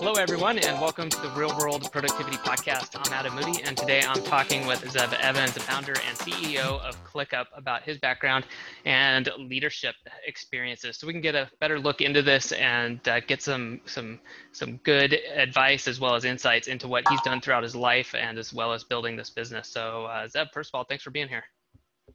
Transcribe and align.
Hello, 0.00 0.12
everyone, 0.12 0.60
and 0.60 0.80
welcome 0.80 1.10
to 1.10 1.20
the 1.20 1.28
Real 1.30 1.52
World 1.58 1.90
Productivity 1.90 2.36
Podcast. 2.36 2.90
I'm 2.94 3.12
Adam 3.12 3.34
Moody, 3.34 3.64
and 3.64 3.76
today 3.76 4.00
I'm 4.06 4.22
talking 4.22 4.64
with 4.64 4.88
Zeb 4.88 5.12
Evans, 5.14 5.54
the 5.54 5.60
founder 5.60 5.94
and 6.06 6.16
CEO 6.16 6.80
of 6.82 7.02
ClickUp, 7.02 7.46
about 7.52 7.82
his 7.82 7.98
background 7.98 8.46
and 8.84 9.28
leadership 9.38 9.96
experiences, 10.24 10.98
so 10.98 11.08
we 11.08 11.12
can 11.12 11.20
get 11.20 11.34
a 11.34 11.50
better 11.60 11.80
look 11.80 12.00
into 12.00 12.22
this 12.22 12.52
and 12.52 13.06
uh, 13.08 13.18
get 13.18 13.42
some 13.42 13.80
some 13.86 14.20
some 14.52 14.76
good 14.84 15.18
advice 15.34 15.88
as 15.88 15.98
well 15.98 16.14
as 16.14 16.24
insights 16.24 16.68
into 16.68 16.86
what 16.86 17.02
he's 17.08 17.20
done 17.22 17.40
throughout 17.40 17.64
his 17.64 17.74
life 17.74 18.14
and 18.14 18.38
as 18.38 18.54
well 18.54 18.72
as 18.72 18.84
building 18.84 19.16
this 19.16 19.30
business. 19.30 19.66
So, 19.66 20.04
uh, 20.04 20.28
Zeb, 20.28 20.46
first 20.54 20.70
of 20.72 20.78
all, 20.78 20.84
thanks 20.84 21.02
for 21.02 21.10
being 21.10 21.28
here. 21.28 21.42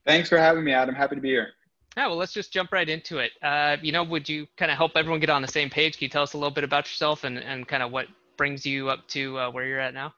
Thanks 0.06 0.30
for 0.30 0.38
having 0.38 0.64
me, 0.64 0.72
Adam. 0.72 0.96
Happy 0.96 1.16
to 1.16 1.22
be 1.22 1.32
here. 1.32 1.50
Yeah, 1.96 2.08
well, 2.08 2.18
let's 2.18 2.34
just 2.34 2.52
jump 2.52 2.72
right 2.72 2.90
into 2.90 3.20
it. 3.20 3.32
Uh, 3.42 3.78
you 3.82 3.92
know, 3.92 4.04
would 4.04 4.28
you 4.28 4.48
kind 4.58 4.72
of 4.72 4.78
help 4.78 4.94
everyone 4.96 5.20
get 5.20 5.30
on 5.30 5.42
the 5.42 5.48
same 5.48 5.70
page? 5.70 5.98
Can 5.98 6.06
you 6.06 6.10
tell 6.10 6.24
us 6.24 6.34
a 6.34 6.38
little 6.38 6.52
bit 6.52 6.64
about 6.64 6.86
yourself 6.86 7.24
and, 7.24 7.38
and 7.38 7.68
kind 7.68 7.84
of 7.84 7.92
what 7.92 8.08
brings 8.36 8.66
you 8.66 8.90
up 8.90 9.08
to 9.10 9.38
uh, 9.38 9.52
where 9.52 9.66
you're 9.66 9.80
at 9.80 9.94
now? 9.94 10.14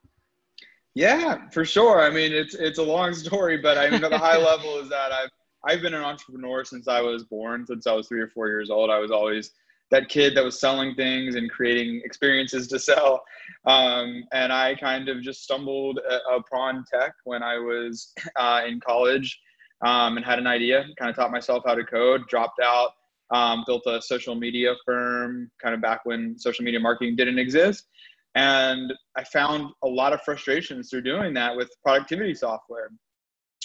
Yeah, 0.93 1.49
for 1.49 1.65
sure. 1.65 2.01
I 2.01 2.09
mean, 2.09 2.31
it's 2.31 2.55
it's 2.55 2.79
a 2.79 2.83
long 2.83 3.13
story, 3.13 3.57
but 3.57 3.77
I 3.77 3.89
mean, 3.89 4.01
the 4.01 4.17
high 4.17 4.37
level 4.51 4.79
is 4.79 4.87
that 4.89 5.11
I've 5.11 5.29
I've 5.67 5.81
been 5.81 5.93
an 5.93 6.03
entrepreneur 6.03 6.63
since 6.63 6.87
I 6.87 7.01
was 7.01 7.25
born. 7.25 7.65
Since 7.67 7.85
I 7.85 7.91
was 7.91 8.07
three 8.07 8.21
or 8.21 8.29
four 8.29 8.47
years 8.47 8.69
old, 8.69 8.89
I 8.89 8.99
was 8.99 9.11
always 9.11 9.51
that 9.91 10.07
kid 10.07 10.35
that 10.35 10.43
was 10.43 10.59
selling 10.59 10.95
things 10.95 11.35
and 11.35 11.51
creating 11.51 12.01
experiences 12.05 12.67
to 12.69 12.79
sell. 12.89 13.23
Um, 13.65 14.23
and 14.31 14.53
I 14.53 14.75
kind 14.75 15.09
of 15.09 15.21
just 15.21 15.43
stumbled 15.43 15.99
upon 16.31 16.85
tech 16.91 17.13
when 17.25 17.43
I 17.43 17.57
was 17.57 18.13
uh, 18.37 18.61
in 18.65 18.79
college 18.79 19.39
um, 19.83 20.17
and 20.17 20.25
had 20.25 20.39
an 20.39 20.47
idea, 20.47 20.85
kind 20.97 21.09
of 21.09 21.15
taught 21.15 21.31
myself 21.31 21.63
how 21.65 21.75
to 21.75 21.83
code, 21.83 22.27
dropped 22.27 22.59
out, 22.63 22.91
um, 23.31 23.63
built 23.65 23.83
a 23.87 24.01
social 24.01 24.35
media 24.35 24.73
firm 24.85 25.49
kind 25.61 25.73
of 25.73 25.81
back 25.81 26.01
when 26.05 26.37
social 26.37 26.63
media 26.63 26.79
marketing 26.79 27.15
didn't 27.15 27.39
exist. 27.39 27.87
And 28.35 28.93
I 29.17 29.23
found 29.23 29.71
a 29.83 29.87
lot 29.87 30.13
of 30.13 30.21
frustrations 30.21 30.89
through 30.89 31.03
doing 31.03 31.33
that 31.35 31.55
with 31.55 31.69
productivity 31.83 32.35
software. 32.35 32.89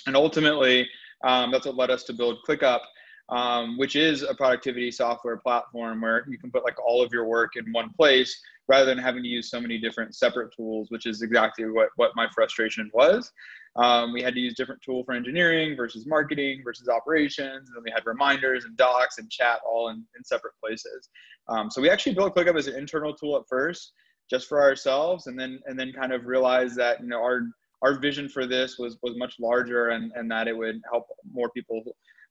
And 0.06 0.16
ultimately, 0.16 0.88
um, 1.24 1.50
that's 1.50 1.66
what 1.66 1.76
led 1.76 1.90
us 1.90 2.04
to 2.04 2.12
build 2.12 2.38
ClickUp, 2.48 2.80
um, 3.28 3.76
which 3.78 3.96
is 3.96 4.22
a 4.22 4.34
productivity 4.34 4.90
software 4.90 5.36
platform 5.36 6.00
where 6.00 6.24
you 6.28 6.38
can 6.38 6.50
put 6.50 6.64
like 6.64 6.76
all 6.84 7.02
of 7.02 7.12
your 7.12 7.26
work 7.26 7.56
in 7.56 7.70
one 7.72 7.90
place 7.92 8.40
rather 8.70 8.86
than 8.86 8.98
having 8.98 9.24
to 9.24 9.28
use 9.28 9.50
so 9.50 9.60
many 9.60 9.78
different 9.78 10.14
separate 10.14 10.54
tools, 10.54 10.86
which 10.90 11.04
is 11.04 11.22
exactly 11.22 11.68
what, 11.68 11.88
what 11.96 12.12
my 12.14 12.28
frustration 12.32 12.88
was. 12.94 13.32
Um, 13.74 14.12
we 14.12 14.22
had 14.22 14.32
to 14.34 14.40
use 14.40 14.54
different 14.54 14.80
tool 14.80 15.02
for 15.02 15.12
engineering 15.12 15.76
versus 15.76 16.06
marketing 16.06 16.62
versus 16.64 16.88
operations. 16.88 17.68
And 17.68 17.76
then 17.76 17.82
we 17.84 17.91
had 17.91 18.06
reminders 18.06 18.66
and 18.66 18.76
docs 18.76 19.18
and 19.18 19.28
chat 19.28 19.58
all 19.68 19.88
in, 19.88 19.96
in 20.16 20.22
separate 20.22 20.54
places. 20.62 21.08
Um, 21.48 21.68
so 21.68 21.82
we 21.82 21.91
actually 21.91 22.14
built 22.14 22.36
ClickUp 22.36 22.56
as 22.56 22.68
an 22.68 22.76
internal 22.76 23.12
tool 23.12 23.36
at 23.36 23.42
first, 23.48 23.92
just 24.30 24.48
for 24.48 24.62
ourselves, 24.62 25.26
and 25.26 25.38
then 25.38 25.58
and 25.66 25.78
then 25.78 25.92
kind 25.92 26.12
of 26.12 26.26
realized 26.26 26.76
that 26.76 27.00
you 27.00 27.08
know 27.08 27.20
our 27.20 27.42
our 27.82 27.98
vision 27.98 28.28
for 28.28 28.46
this 28.46 28.78
was 28.78 28.98
was 29.02 29.16
much 29.16 29.34
larger 29.41 29.88
and 29.88 30.12
and 30.14 30.30
that 30.30 30.46
it 30.46 30.56
would 30.56 30.80
help 30.88 31.06
more 31.32 31.50
people 31.50 31.82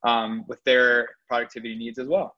um, 0.08 0.46
with 0.48 0.64
their 0.64 1.10
productivity 1.28 1.76
needs 1.76 2.00
as 2.00 2.08
well. 2.08 2.34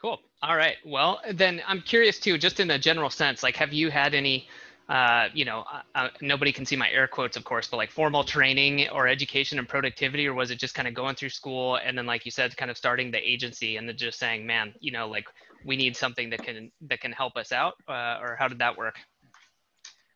Cool. 0.00 0.20
All 0.42 0.56
right. 0.56 0.76
Well, 0.84 1.20
then 1.32 1.60
I'm 1.66 1.80
curious 1.80 2.18
too, 2.20 2.38
just 2.38 2.60
in 2.60 2.70
a 2.70 2.78
general 2.78 3.10
sense, 3.10 3.42
like, 3.42 3.56
have 3.56 3.72
you 3.72 3.90
had 3.90 4.14
any 4.14 4.48
uh, 4.88 5.28
you 5.34 5.44
know, 5.44 5.64
uh, 5.70 5.82
uh, 5.94 6.08
nobody 6.22 6.50
can 6.50 6.64
see 6.64 6.74
my 6.74 6.90
air 6.90 7.06
quotes, 7.06 7.36
of 7.36 7.44
course, 7.44 7.68
but 7.68 7.76
like 7.76 7.90
formal 7.90 8.24
training 8.24 8.88
or 8.88 9.06
education 9.06 9.58
and 9.58 9.68
productivity, 9.68 10.26
or 10.26 10.32
was 10.32 10.50
it 10.50 10.58
just 10.58 10.74
kind 10.74 10.88
of 10.88 10.94
going 10.94 11.14
through 11.14 11.28
school 11.28 11.76
and 11.76 11.96
then, 11.96 12.06
like 12.06 12.24
you 12.24 12.30
said, 12.30 12.56
kind 12.56 12.70
of 12.70 12.78
starting 12.78 13.10
the 13.10 13.18
agency 13.18 13.76
and 13.76 13.86
then 13.86 13.96
just 13.98 14.18
saying, 14.18 14.46
man, 14.46 14.72
you 14.80 14.90
know, 14.90 15.06
like 15.06 15.26
we 15.62 15.76
need 15.76 15.94
something 15.94 16.30
that 16.30 16.42
can 16.42 16.72
that 16.88 17.00
can 17.00 17.12
help 17.12 17.36
us 17.36 17.52
out, 17.52 17.74
uh, 17.86 18.18
or 18.22 18.34
how 18.38 18.48
did 18.48 18.58
that 18.60 18.78
work? 18.78 18.96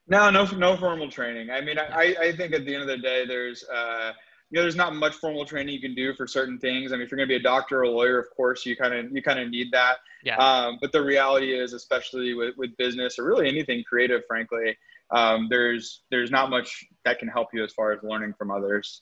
No, 0.08 0.30
no, 0.30 0.46
no 0.46 0.76
formal 0.76 1.10
training. 1.10 1.50
I 1.50 1.60
mean, 1.60 1.78
I, 1.78 2.16
I 2.18 2.32
think 2.32 2.54
at 2.54 2.64
the 2.64 2.74
end 2.74 2.82
of 2.82 2.88
the 2.88 2.96
day, 2.96 3.26
there's 3.26 3.64
uh, 3.64 4.12
you 4.52 4.58
know, 4.58 4.62
there's 4.62 4.76
not 4.76 4.94
much 4.94 5.14
formal 5.14 5.46
training 5.46 5.72
you 5.72 5.80
can 5.80 5.94
do 5.94 6.12
for 6.14 6.26
certain 6.26 6.58
things. 6.58 6.92
I 6.92 6.96
mean, 6.96 7.06
if 7.06 7.10
you're 7.10 7.16
going 7.16 7.26
to 7.26 7.32
be 7.32 7.40
a 7.40 7.42
doctor 7.42 7.78
or 7.78 7.82
a 7.84 7.90
lawyer, 7.90 8.18
of 8.18 8.26
course, 8.36 8.66
you 8.66 8.76
kind 8.76 8.92
of 8.92 9.10
you 9.10 9.22
kind 9.22 9.40
of 9.40 9.48
need 9.48 9.68
that. 9.72 9.96
Yeah. 10.22 10.36
Um, 10.36 10.76
but 10.78 10.92
the 10.92 11.02
reality 11.02 11.54
is, 11.54 11.72
especially 11.72 12.34
with, 12.34 12.54
with 12.58 12.76
business 12.76 13.18
or 13.18 13.24
really 13.24 13.48
anything 13.48 13.82
creative, 13.82 14.20
frankly, 14.28 14.76
um, 15.10 15.46
there's 15.48 16.02
there's 16.10 16.30
not 16.30 16.50
much 16.50 16.84
that 17.06 17.18
can 17.18 17.28
help 17.28 17.48
you 17.54 17.64
as 17.64 17.72
far 17.72 17.92
as 17.92 18.02
learning 18.02 18.34
from 18.34 18.50
others 18.50 19.00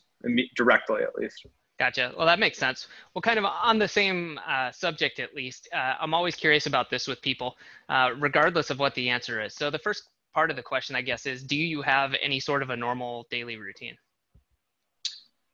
directly, 0.54 1.02
at 1.02 1.16
least. 1.16 1.44
Gotcha. 1.80 2.12
Well, 2.16 2.26
that 2.26 2.38
makes 2.38 2.56
sense. 2.56 2.86
Well, 3.14 3.22
kind 3.22 3.38
of 3.38 3.44
on 3.44 3.80
the 3.80 3.88
same 3.88 4.38
uh, 4.46 4.70
subject, 4.70 5.18
at 5.18 5.34
least, 5.34 5.68
uh, 5.74 5.94
I'm 5.98 6.14
always 6.14 6.36
curious 6.36 6.66
about 6.66 6.90
this 6.90 7.08
with 7.08 7.22
people, 7.22 7.56
uh, 7.88 8.10
regardless 8.18 8.68
of 8.68 8.78
what 8.78 8.94
the 8.94 9.08
answer 9.08 9.42
is. 9.42 9.54
So 9.54 9.70
the 9.70 9.78
first 9.78 10.04
part 10.34 10.50
of 10.50 10.56
the 10.56 10.62
question, 10.62 10.94
I 10.94 11.00
guess, 11.00 11.24
is 11.24 11.42
do 11.42 11.56
you 11.56 11.80
have 11.82 12.14
any 12.22 12.38
sort 12.38 12.62
of 12.62 12.68
a 12.68 12.76
normal 12.76 13.26
daily 13.30 13.56
routine? 13.56 13.96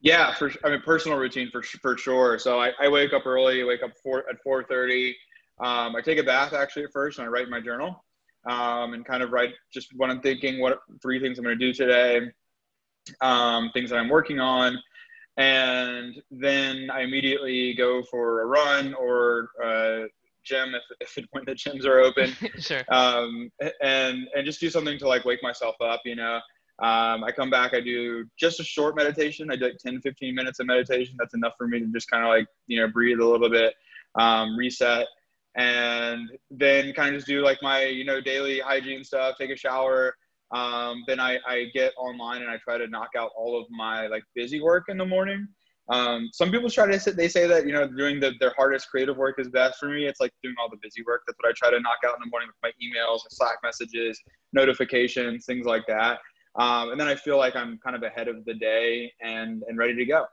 Yeah, 0.01 0.35
for 0.35 0.53
I 0.65 0.71
mean 0.71 0.83
personal 0.83 1.19
routine 1.19 1.51
for 1.51 1.63
for 1.63 1.97
sure. 1.97 2.39
So 2.39 2.61
I, 2.61 2.73
I 2.81 2.89
wake 2.89 3.13
up 3.13 3.27
early. 3.27 3.65
Wake 3.65 3.83
up 3.83 3.93
four 4.03 4.25
at 4.29 4.43
four 4.43 4.65
thirty. 4.65 5.17
Um, 5.59 5.97
I 5.97 6.03
take 6.03 6.19
a 6.19 6.23
bath 6.23 6.53
actually 6.53 6.85
at 6.85 6.93
first, 6.93 7.19
and 7.19 7.27
I 7.27 7.31
write 7.31 7.49
my 7.49 7.61
journal, 7.61 8.05
um, 8.49 8.93
and 8.93 9.05
kind 9.07 9.23
of 9.23 9.31
write 9.31 9.55
just 9.73 9.89
what 9.97 10.11
I'm 10.11 10.21
thinking, 10.21 10.61
what 10.61 10.81
three 11.01 11.19
things 11.19 11.39
I'm 11.39 11.45
going 11.45 11.59
to 11.59 11.65
do 11.65 11.73
today, 11.73 12.31
um, 13.23 13.71
things 13.73 13.89
that 13.91 13.97
I'm 13.99 14.11
working 14.11 14.39
on, 14.39 14.79
and 15.39 16.21
then 16.31 16.91
I 16.91 17.01
immediately 17.01 17.75
go 17.75 18.03
for 18.03 18.43
a 18.43 18.47
run 18.47 18.93
or 18.95 19.49
a 19.65 20.07
gym 20.45 20.75
if, 20.75 20.83
if 21.17 21.27
when 21.33 21.45
the 21.47 21.53
gyms 21.53 21.85
are 21.85 22.01
open. 22.01 22.35
sure. 22.59 22.85
Um, 22.89 23.51
and 23.83 24.29
and 24.35 24.45
just 24.45 24.61
do 24.61 24.71
something 24.71 24.99
to 24.99 25.09
like 25.09 25.25
wake 25.25 25.43
myself 25.43 25.77
up, 25.81 26.03
you 26.05 26.17
know. 26.17 26.41
Um, 26.79 27.25
I 27.25 27.33
come 27.33 27.49
back, 27.49 27.73
I 27.73 27.81
do 27.81 28.27
just 28.39 28.61
a 28.61 28.65
short 28.65 28.97
meditation. 28.97 29.51
I 29.51 29.57
do 29.57 29.65
like 29.67 29.79
10, 29.79 30.01
15 30.03 30.35
minutes 30.35 30.61
of 30.61 30.67
meditation. 30.67 31.17
That's 31.19 31.35
enough 31.35 31.55
for 31.57 31.67
me 31.67 31.81
to 31.81 31.87
just 31.87 32.11
kind 32.11 32.23
of 32.23 32.29
like, 32.29 32.47
you 32.67 32.81
know, 32.81 32.89
breathe 32.89 33.19
a 33.21 33.25
little 33.25 33.49
bit, 33.49 33.75
um, 34.17 34.57
reset, 34.57 35.07
and 35.57 36.29
then 36.51 36.93
kind 36.93 37.15
of 37.15 37.21
just 37.21 37.27
do 37.27 37.41
like 37.41 37.59
my, 37.63 37.85
you 37.85 38.05
know, 38.05 38.21
daily 38.21 38.61
hygiene 38.61 39.05
stuff, 39.05 39.37
take 39.39 39.51
a 39.51 39.57
shower. 39.57 40.15
Um, 40.55 41.03
then 41.07 41.19
I, 41.19 41.39
I 41.47 41.67
get 41.73 41.95
online 41.97 42.43
and 42.43 42.51
I 42.51 42.59
try 42.59 42.77
to 42.77 42.87
knock 42.87 43.11
out 43.19 43.31
all 43.37 43.59
of 43.59 43.67
my 43.71 44.07
like 44.07 44.23
busy 44.35 44.61
work 44.61 44.85
in 44.89 44.99
the 44.99 45.07
morning. 45.07 45.49
Um, 45.89 46.29
some 46.33 46.51
people 46.51 46.69
try 46.69 46.87
to 46.87 47.01
say, 47.01 47.13
they 47.13 47.29
say 47.29 47.47
that, 47.47 47.67
you 47.67 47.73
know, 47.73 47.89
doing 47.89 48.21
the, 48.21 48.33
their 48.41 48.53
hardest 48.57 48.91
creative 48.91 49.17
work 49.17 49.39
is 49.39 49.49
best 49.49 49.79
for 49.79 49.89
me. 49.89 50.05
It's 50.05 50.21
like 50.21 50.33
doing 50.43 50.57
all 50.61 50.69
the 50.69 50.79
busy 50.83 51.03
work. 51.07 51.23
That's 51.27 51.39
what 51.41 51.49
I 51.49 51.53
try 51.57 51.71
to 51.71 51.81
knock 51.81 51.99
out 52.05 52.15
in 52.17 52.21
the 52.25 52.31
morning 52.31 52.49
with 52.49 52.57
my 52.63 52.73
emails 52.85 53.21
Slack 53.31 53.59
messages, 53.63 54.21
notifications, 54.53 55.47
things 55.47 55.65
like 55.65 55.87
that. 55.87 56.19
Um, 56.59 56.91
and 56.91 57.01
then 57.01 57.09
I 57.09 57.15
feel 57.15 57.37
like 57.37 57.55
I'm 57.55 57.79
kind 57.79 57.95
of 57.97 58.03
ahead 58.03 58.29
of 58.29 58.45
the 58.45 58.55
day 58.55 59.13
and 59.21 59.63
and 59.69 59.77
ready 59.77 59.95
to 59.95 60.05
go. 60.05 60.27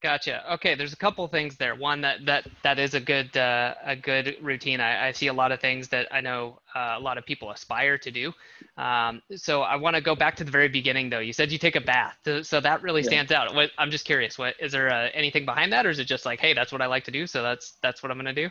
Gotcha. 0.00 0.52
Okay, 0.54 0.76
there's 0.76 0.92
a 0.92 0.96
couple 0.96 1.26
things 1.26 1.56
there. 1.56 1.74
One 1.74 2.02
that 2.02 2.24
that 2.24 2.46
that 2.62 2.78
is 2.78 2.94
a 2.94 3.00
good 3.00 3.36
uh, 3.36 3.74
a 3.84 3.96
good 3.96 4.36
routine. 4.40 4.80
I, 4.80 5.08
I 5.08 5.12
see 5.12 5.26
a 5.26 5.32
lot 5.32 5.50
of 5.50 5.60
things 5.60 5.88
that 5.88 6.06
I 6.12 6.20
know 6.20 6.60
uh, 6.72 6.94
a 6.96 7.00
lot 7.00 7.18
of 7.18 7.26
people 7.26 7.50
aspire 7.50 7.98
to 7.98 8.10
do. 8.12 8.32
Um, 8.76 9.22
so 9.34 9.62
I 9.62 9.74
want 9.74 9.96
to 9.96 10.00
go 10.00 10.14
back 10.14 10.36
to 10.36 10.44
the 10.44 10.52
very 10.52 10.68
beginning, 10.68 11.10
though. 11.10 11.18
You 11.18 11.32
said 11.32 11.50
you 11.50 11.58
take 11.58 11.74
a 11.74 11.80
bath, 11.80 12.16
so 12.42 12.60
that 12.60 12.82
really 12.84 13.02
stands 13.02 13.32
yeah. 13.32 13.42
out. 13.42 13.54
What, 13.56 13.70
I'm 13.76 13.90
just 13.90 14.04
curious. 14.04 14.38
What 14.38 14.54
is 14.60 14.70
there 14.70 14.88
uh, 14.88 15.08
anything 15.14 15.44
behind 15.44 15.72
that, 15.72 15.84
or 15.84 15.90
is 15.90 15.98
it 15.98 16.04
just 16.04 16.24
like, 16.24 16.38
hey, 16.38 16.54
that's 16.54 16.70
what 16.70 16.80
I 16.80 16.86
like 16.86 17.02
to 17.04 17.10
do, 17.10 17.26
so 17.26 17.42
that's 17.42 17.72
that's 17.82 18.00
what 18.00 18.12
I'm 18.12 18.18
gonna 18.18 18.32
do? 18.32 18.50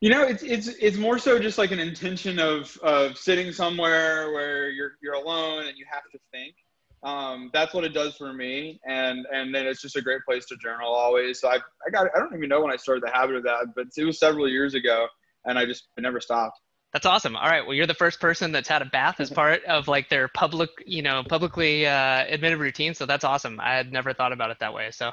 You 0.00 0.08
know, 0.08 0.22
it's 0.22 0.42
it's 0.42 0.68
it's 0.68 0.96
more 0.96 1.18
so 1.18 1.38
just 1.38 1.58
like 1.58 1.72
an 1.72 1.78
intention 1.78 2.38
of 2.38 2.76
of 2.82 3.18
sitting 3.18 3.52
somewhere 3.52 4.32
where 4.32 4.70
you're 4.70 4.92
you're 5.02 5.14
alone 5.14 5.66
and 5.66 5.76
you 5.76 5.84
have 5.90 6.02
to 6.12 6.18
think. 6.32 6.54
Um, 7.02 7.50
that's 7.52 7.72
what 7.72 7.84
it 7.84 7.94
does 7.94 8.16
for 8.16 8.32
me, 8.32 8.80
and 8.86 9.26
and 9.30 9.54
then 9.54 9.66
it's 9.66 9.82
just 9.82 9.96
a 9.96 10.02
great 10.02 10.22
place 10.26 10.46
to 10.46 10.56
journal 10.56 10.92
always. 10.92 11.40
So 11.40 11.48
I 11.48 11.56
I 11.56 11.90
got 11.92 12.08
I 12.14 12.18
don't 12.18 12.34
even 12.34 12.48
know 12.48 12.62
when 12.62 12.72
I 12.72 12.76
started 12.76 13.02
the 13.04 13.10
habit 13.10 13.36
of 13.36 13.42
that, 13.44 13.68
but 13.76 13.86
it 13.96 14.04
was 14.04 14.18
several 14.18 14.48
years 14.48 14.74
ago, 14.74 15.06
and 15.44 15.58
I 15.58 15.66
just 15.66 15.88
I 15.98 16.00
never 16.00 16.20
stopped. 16.20 16.58
That's 16.92 17.06
awesome. 17.06 17.36
All 17.36 17.48
right. 17.48 17.64
Well, 17.64 17.74
you're 17.74 17.86
the 17.86 17.94
first 17.94 18.20
person 18.20 18.52
that's 18.52 18.68
had 18.68 18.82
a 18.82 18.86
bath 18.86 19.20
as 19.20 19.30
part 19.42 19.64
of 19.64 19.86
like 19.86 20.08
their 20.08 20.28
public, 20.28 20.70
you 20.86 21.02
know, 21.02 21.22
publicly 21.22 21.86
uh, 21.86 22.24
admitted 22.26 22.58
routine. 22.58 22.94
So 22.94 23.06
that's 23.06 23.24
awesome. 23.24 23.60
I 23.60 23.74
had 23.74 23.92
never 23.92 24.12
thought 24.12 24.32
about 24.32 24.50
it 24.50 24.58
that 24.60 24.74
way. 24.74 24.90
So, 24.90 25.10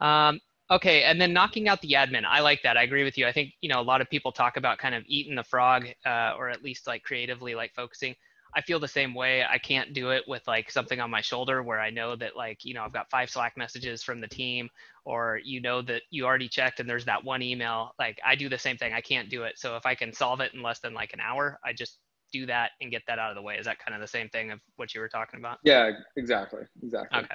um, 0.00 0.40
Okay, 0.70 1.02
and 1.02 1.20
then 1.20 1.32
knocking 1.32 1.68
out 1.68 1.80
the 1.80 1.92
admin. 1.92 2.24
I 2.24 2.40
like 2.40 2.62
that. 2.62 2.76
I 2.76 2.84
agree 2.84 3.02
with 3.02 3.18
you. 3.18 3.26
I 3.26 3.32
think 3.32 3.52
you 3.60 3.68
know 3.68 3.80
a 3.80 3.82
lot 3.82 4.00
of 4.00 4.08
people 4.08 4.30
talk 4.30 4.56
about 4.56 4.78
kind 4.78 4.94
of 4.94 5.02
eating 5.06 5.34
the 5.34 5.42
frog, 5.42 5.88
uh, 6.06 6.34
or 6.38 6.48
at 6.48 6.62
least 6.62 6.86
like 6.86 7.02
creatively 7.02 7.54
like 7.56 7.74
focusing. 7.74 8.14
I 8.54 8.60
feel 8.62 8.80
the 8.80 8.88
same 8.88 9.14
way. 9.14 9.44
I 9.44 9.58
can't 9.58 9.92
do 9.92 10.10
it 10.10 10.24
with 10.26 10.42
like 10.46 10.70
something 10.70 11.00
on 11.00 11.10
my 11.10 11.20
shoulder 11.20 11.62
where 11.62 11.80
I 11.80 11.90
know 11.90 12.14
that 12.16 12.36
like 12.36 12.64
you 12.64 12.74
know 12.74 12.84
I've 12.84 12.92
got 12.92 13.10
five 13.10 13.30
Slack 13.30 13.56
messages 13.56 14.04
from 14.04 14.20
the 14.20 14.28
team, 14.28 14.68
or 15.04 15.40
you 15.42 15.60
know 15.60 15.82
that 15.82 16.02
you 16.10 16.24
already 16.24 16.48
checked 16.48 16.78
and 16.78 16.88
there's 16.88 17.04
that 17.04 17.24
one 17.24 17.42
email. 17.42 17.92
Like 17.98 18.20
I 18.24 18.36
do 18.36 18.48
the 18.48 18.58
same 18.58 18.76
thing. 18.76 18.92
I 18.92 19.00
can't 19.00 19.28
do 19.28 19.42
it. 19.42 19.58
So 19.58 19.76
if 19.76 19.86
I 19.86 19.96
can 19.96 20.12
solve 20.12 20.40
it 20.40 20.54
in 20.54 20.62
less 20.62 20.78
than 20.78 20.94
like 20.94 21.12
an 21.12 21.20
hour, 21.20 21.58
I 21.64 21.72
just 21.72 21.98
do 22.32 22.46
that 22.46 22.70
and 22.80 22.92
get 22.92 23.02
that 23.08 23.18
out 23.18 23.30
of 23.30 23.36
the 23.36 23.42
way. 23.42 23.56
Is 23.56 23.66
that 23.66 23.80
kind 23.80 23.94
of 23.94 24.00
the 24.00 24.06
same 24.06 24.28
thing 24.28 24.52
of 24.52 24.60
what 24.76 24.94
you 24.94 25.00
were 25.00 25.08
talking 25.08 25.40
about? 25.40 25.58
Yeah, 25.64 25.90
exactly, 26.16 26.62
exactly. 26.80 27.22
Okay. 27.22 27.34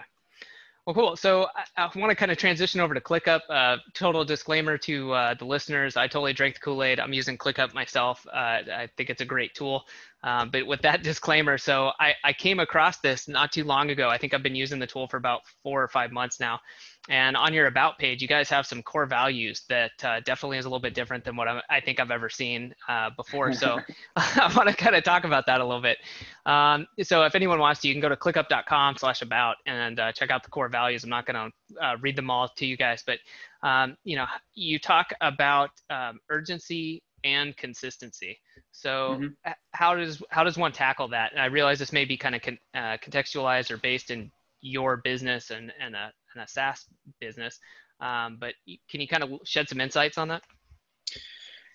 Well, 0.86 0.94
cool. 0.94 1.16
So 1.16 1.48
I, 1.56 1.86
I 1.86 2.00
want 2.00 2.12
to 2.12 2.16
kind 2.16 2.32
of 2.32 2.38
transition 2.38 2.80
over 2.80 2.94
to 2.94 3.02
ClickUp. 3.02 3.42
Uh, 3.50 3.78
total 3.96 4.24
disclaimer 4.24 4.78
to 4.80 5.12
uh, 5.14 5.34
the 5.34 5.46
listeners: 5.46 5.98
I 5.98 6.08
totally 6.08 6.34
drank 6.34 6.56
the 6.56 6.60
Kool-Aid. 6.62 7.00
I'm 7.00 7.12
using 7.12 7.40
ClickUp 7.40 7.74
myself. 7.74 8.24
Uh, 8.32 8.62
I 8.72 8.90
think 8.96 9.10
it's 9.10 9.22
a 9.22 9.26
great 9.26 9.56
tool. 9.56 9.86
Um, 10.22 10.52
but 10.52 10.68
with 10.68 10.84
that 10.84 11.02
disclaimer, 11.04 11.58
so 11.58 11.92
I, 12.00 12.14
I 12.24 12.34
came 12.34 12.60
across 12.60 13.00
this 13.00 13.28
not 13.28 13.52
too 13.52 13.64
long 13.64 13.90
ago. 13.90 14.10
I 14.10 14.20
think 14.20 14.36
I've 14.36 14.44
been 14.44 14.56
using 14.56 14.78
the 14.78 14.86
tool 14.86 15.08
for 15.08 15.18
about 15.18 15.42
four 15.64 15.82
or 15.82 15.88
five 15.88 16.12
months 16.12 16.40
now. 16.40 16.60
And 17.08 17.38
on 17.38 17.54
your 17.54 17.68
about 17.68 18.00
page, 18.00 18.22
you 18.22 18.28
guys 18.28 18.50
have 18.50 18.66
some 18.66 18.82
core 18.82 19.06
values 19.06 19.64
that 19.70 19.92
uh, 20.04 20.22
definitely 20.22 20.58
is 20.58 20.66
a 20.66 20.68
little 20.68 20.82
bit 20.82 20.96
different 20.96 21.24
than 21.24 21.36
what 21.36 21.48
I'm, 21.48 21.62
i 21.70 21.80
think 21.80 22.00
I've 22.00 22.10
ever 22.10 22.30
seen 22.30 22.74
uh, 22.88 23.12
before. 23.16 23.54
So 23.54 23.80
I 24.16 24.52
want 24.56 24.70
to 24.70 24.76
kind 24.76 24.96
of 24.96 25.04
talk 25.04 25.24
about 25.24 25.46
that 25.46 25.62
a 25.62 25.66
little 25.66 25.82
bit. 25.82 25.98
Um, 26.46 26.88
so 27.04 27.24
if 27.24 27.36
anyone 27.36 27.60
wants 27.60 27.82
to, 27.82 27.88
you 27.88 27.94
can 27.94 28.02
go 28.02 28.10
to 28.10 28.16
clickup.com 28.16 28.98
slash 28.98 29.22
about 29.22 29.58
and 29.66 30.00
uh, 30.00 30.12
check 30.14 30.32
out 30.32 30.44
the 30.44 30.50
core 30.50 30.70
values. 30.70 31.04
I'm 31.04 31.10
not 31.10 31.26
going 31.26 31.52
to 31.52 31.86
uh, 31.86 31.98
read 32.02 32.16
them 32.16 32.32
all 32.32 32.50
to 32.50 32.66
you 32.66 32.78
guys, 32.78 33.04
but 33.06 33.20
um, 33.62 33.98
you 34.04 34.16
know, 34.16 34.26
you 34.56 34.80
talk 34.80 35.12
about 35.22 35.70
um, 35.90 36.20
urgency 36.30 37.04
and 37.24 37.56
consistency. 37.58 38.40
So 38.72 39.18
mm-hmm. 39.20 39.52
how 39.72 39.96
does 39.96 40.22
how 40.30 40.44
does 40.44 40.58
one 40.58 40.72
tackle 40.72 41.08
that? 41.10 41.32
And 41.32 41.42
I 41.42 41.46
realize 41.46 41.80
this 41.80 41.94
may 41.94 42.06
be 42.06 42.18
kind 42.18 42.36
of 42.36 42.42
con- 42.42 42.60
uh, 42.74 42.98
contextualized 42.98 43.72
or 43.72 43.78
based 43.78 44.12
in 44.12 44.32
your 44.62 44.98
business 44.98 45.52
and, 45.52 45.72
and 45.80 45.96
a 45.96 46.12
and 46.36 46.44
a 46.44 46.48
SaaS 46.48 46.86
business. 47.20 47.60
Um, 48.00 48.38
but 48.40 48.54
can 48.90 49.02
you 49.02 49.08
kind 49.08 49.24
of 49.24 49.32
shed 49.46 49.70
some 49.70 49.80
insights 49.80 50.18
on 50.18 50.28
that? 50.28 50.44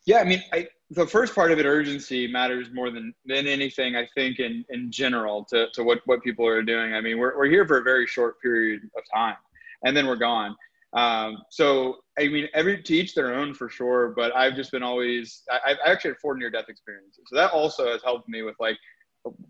Yeah, 0.07 0.19
I 0.19 0.25
mean, 0.25 0.43
I, 0.53 0.67
the 0.91 1.07
first 1.07 1.35
part 1.35 1.53
of 1.53 1.59
it, 1.59 1.67
urgency, 1.67 2.27
matters 2.27 2.69
more 2.73 2.91
than 2.91 3.15
than 3.27 3.47
anything. 3.47 3.97
I 3.97 4.09
think 4.15 4.39
in 4.39 4.65
in 4.71 4.91
general 4.91 5.45
to 5.51 5.67
to 5.75 5.85
what 5.85 6.01
what 6.07 6.23
people 6.23 6.47
are 6.47 6.63
doing. 6.63 6.95
I 6.95 7.01
mean, 7.01 7.19
we're 7.19 7.37
we're 7.37 7.49
here 7.49 7.67
for 7.67 7.79
a 7.79 7.83
very 7.83 8.07
short 8.07 8.41
period 8.41 8.83
of 8.97 9.03
time, 9.13 9.37
and 9.85 9.97
then 9.97 10.07
we're 10.07 10.17
gone. 10.17 10.57
Um, 10.95 11.39
so 11.51 11.99
I 12.19 12.29
mean, 12.29 12.49
every 12.55 12.83
to 12.83 12.95
each 12.95 13.15
their 13.15 13.35
own 13.35 13.55
for 13.55 13.69
sure. 13.69 14.09
But 14.17 14.35
I've 14.35 14.57
just 14.57 14.73
been 14.73 14.83
always. 14.83 15.43
I, 15.51 15.77
I 15.87 15.93
actually 15.93 16.13
had 16.13 16.19
four 16.19 16.37
near 16.37 16.51
death 16.51 16.69
experiences, 16.69 17.25
so 17.27 17.37
that 17.37 17.53
also 17.53 17.93
has 17.93 18.03
helped 18.03 18.29
me 18.29 18.43
with 18.43 18.57
like 18.59 18.79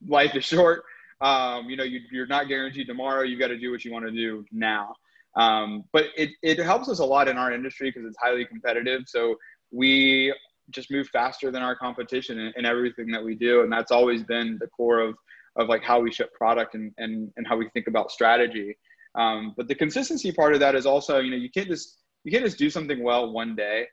life 0.06 0.34
is 0.34 0.44
short 0.44 0.82
um, 1.20 1.68
you 1.68 1.76
know, 1.76 1.84
you, 1.84 2.22
are 2.22 2.26
not 2.26 2.48
guaranteed 2.48 2.86
tomorrow. 2.86 3.22
You've 3.22 3.40
got 3.40 3.48
to 3.48 3.58
do 3.58 3.70
what 3.70 3.84
you 3.84 3.92
want 3.92 4.06
to 4.06 4.10
do 4.10 4.44
now. 4.50 4.94
Um, 5.36 5.84
but 5.92 6.06
it, 6.16 6.30
it 6.42 6.58
helps 6.58 6.88
us 6.88 6.98
a 6.98 7.04
lot 7.04 7.28
in 7.28 7.36
our 7.36 7.52
industry 7.52 7.90
because 7.90 8.06
it's 8.06 8.16
highly 8.20 8.44
competitive. 8.44 9.02
So 9.06 9.36
we 9.70 10.34
just 10.70 10.90
move 10.90 11.08
faster 11.08 11.50
than 11.50 11.62
our 11.62 11.76
competition 11.76 12.38
in, 12.38 12.52
in, 12.56 12.64
everything 12.64 13.10
that 13.12 13.22
we 13.22 13.34
do. 13.34 13.62
And 13.62 13.72
that's 13.72 13.92
always 13.92 14.22
been 14.22 14.56
the 14.60 14.66
core 14.68 15.00
of, 15.00 15.14
of 15.56 15.68
like 15.68 15.82
how 15.82 16.00
we 16.00 16.12
ship 16.12 16.32
product 16.34 16.74
and, 16.74 16.92
and, 16.98 17.30
and 17.36 17.46
how 17.46 17.56
we 17.56 17.68
think 17.70 17.86
about 17.86 18.10
strategy. 18.10 18.76
Um, 19.14 19.54
but 19.56 19.68
the 19.68 19.74
consistency 19.74 20.32
part 20.32 20.54
of 20.54 20.60
that 20.60 20.74
is 20.74 20.86
also, 20.86 21.18
you 21.18 21.30
know, 21.30 21.36
you 21.36 21.50
can't 21.50 21.68
just, 21.68 21.98
you 22.24 22.32
can't 22.32 22.44
just 22.44 22.58
do 22.58 22.70
something 22.70 23.02
well 23.02 23.32
one 23.32 23.54
day 23.54 23.86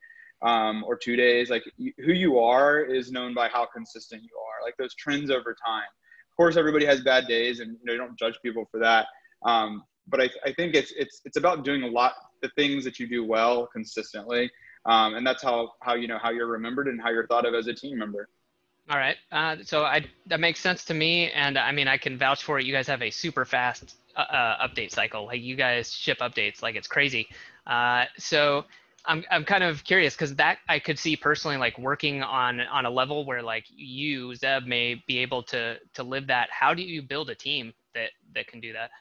um, 0.44 0.84
or 0.86 0.96
two 0.96 1.16
days. 1.16 1.50
Like 1.50 1.64
who 1.78 2.14
you 2.14 2.40
are 2.40 2.82
is 2.82 3.12
known 3.12 3.34
by 3.34 3.48
how 3.48 3.66
consistent 3.66 4.24
you 4.24 4.38
are, 4.38 4.66
like 4.66 4.76
those 4.78 4.96
trends 4.96 5.30
over 5.30 5.56
time 5.66 5.88
course, 6.38 6.56
everybody 6.56 6.86
has 6.86 7.02
bad 7.02 7.28
days, 7.28 7.60
and 7.60 7.72
you 7.72 7.86
know 7.86 7.94
you 7.94 8.00
don't 8.00 8.18
judge 8.18 8.36
people 8.42 8.66
for 8.72 8.80
that. 8.80 9.08
Um, 9.44 9.84
but 10.08 10.22
I, 10.22 10.30
I 10.46 10.54
think 10.54 10.76
it's 10.76 10.94
it's 10.96 11.22
it's 11.26 11.38
about 11.38 11.66
doing 11.66 11.84
a 11.84 11.88
lot 11.88 12.14
the 12.42 12.50
things 12.56 12.84
that 12.86 13.00
you 13.00 13.08
do 13.08 13.26
well 13.26 13.68
consistently, 13.68 14.50
um, 14.86 15.16
and 15.16 15.26
that's 15.26 15.44
how 15.44 15.72
how 15.82 15.96
you 15.96 16.08
know 16.08 16.18
how 16.22 16.30
you're 16.30 16.48
remembered 16.48 16.88
and 16.88 17.02
how 17.02 17.10
you're 17.10 17.28
thought 17.28 17.46
of 17.46 17.54
as 17.54 17.68
a 17.68 17.74
team 17.74 17.98
member. 17.98 18.30
All 18.90 18.98
right. 18.98 19.18
Uh, 19.32 19.58
so 19.64 19.84
I 19.84 20.06
that 20.28 20.40
makes 20.40 20.62
sense 20.62 20.86
to 20.86 20.94
me, 20.94 21.30
and 21.32 21.58
I 21.58 21.72
mean 21.72 21.88
I 21.88 21.98
can 21.98 22.18
vouch 22.18 22.44
for 22.44 22.60
it. 22.60 22.66
You 22.66 22.74
guys 22.74 22.88
have 22.88 23.02
a 23.02 23.10
super 23.10 23.44
fast 23.44 23.96
uh, 24.16 24.20
uh 24.20 24.68
update 24.68 24.92
cycle. 24.92 25.26
Like 25.26 25.42
you 25.42 25.56
guys 25.56 25.92
ship 25.92 26.20
updates 26.20 26.62
like 26.62 26.76
it's 26.76 26.88
crazy. 26.88 27.28
Uh, 27.66 28.06
so 28.18 28.64
I'm 29.08 29.24
I'm 29.32 29.46
kind 29.46 29.64
of 29.64 29.84
curious 29.84 30.14
because 30.14 30.36
that 30.36 30.60
I 30.68 30.80
could 30.80 31.00
see 31.00 31.16
personally 31.16 31.58
like 31.58 31.78
working 31.80 32.22
on 32.24 32.62
on 32.62 32.86
a 32.86 32.90
level 32.90 33.26
where 33.26 33.42
like 33.42 33.66
you 33.70 34.36
Zeb 34.36 34.66
may 34.66 35.02
be 35.08 35.20
able 35.20 35.44
to 35.44 35.78
to 35.96 36.04
live 36.04 36.28
that. 36.28 36.50
How 36.52 36.74
do 36.74 36.82
you 36.82 37.02
build 37.02 37.30
a 37.30 37.36
team 37.36 37.74
that 37.96 38.10
that 38.36 38.48
can 38.48 38.60
do 38.60 38.74
that? 38.74 38.92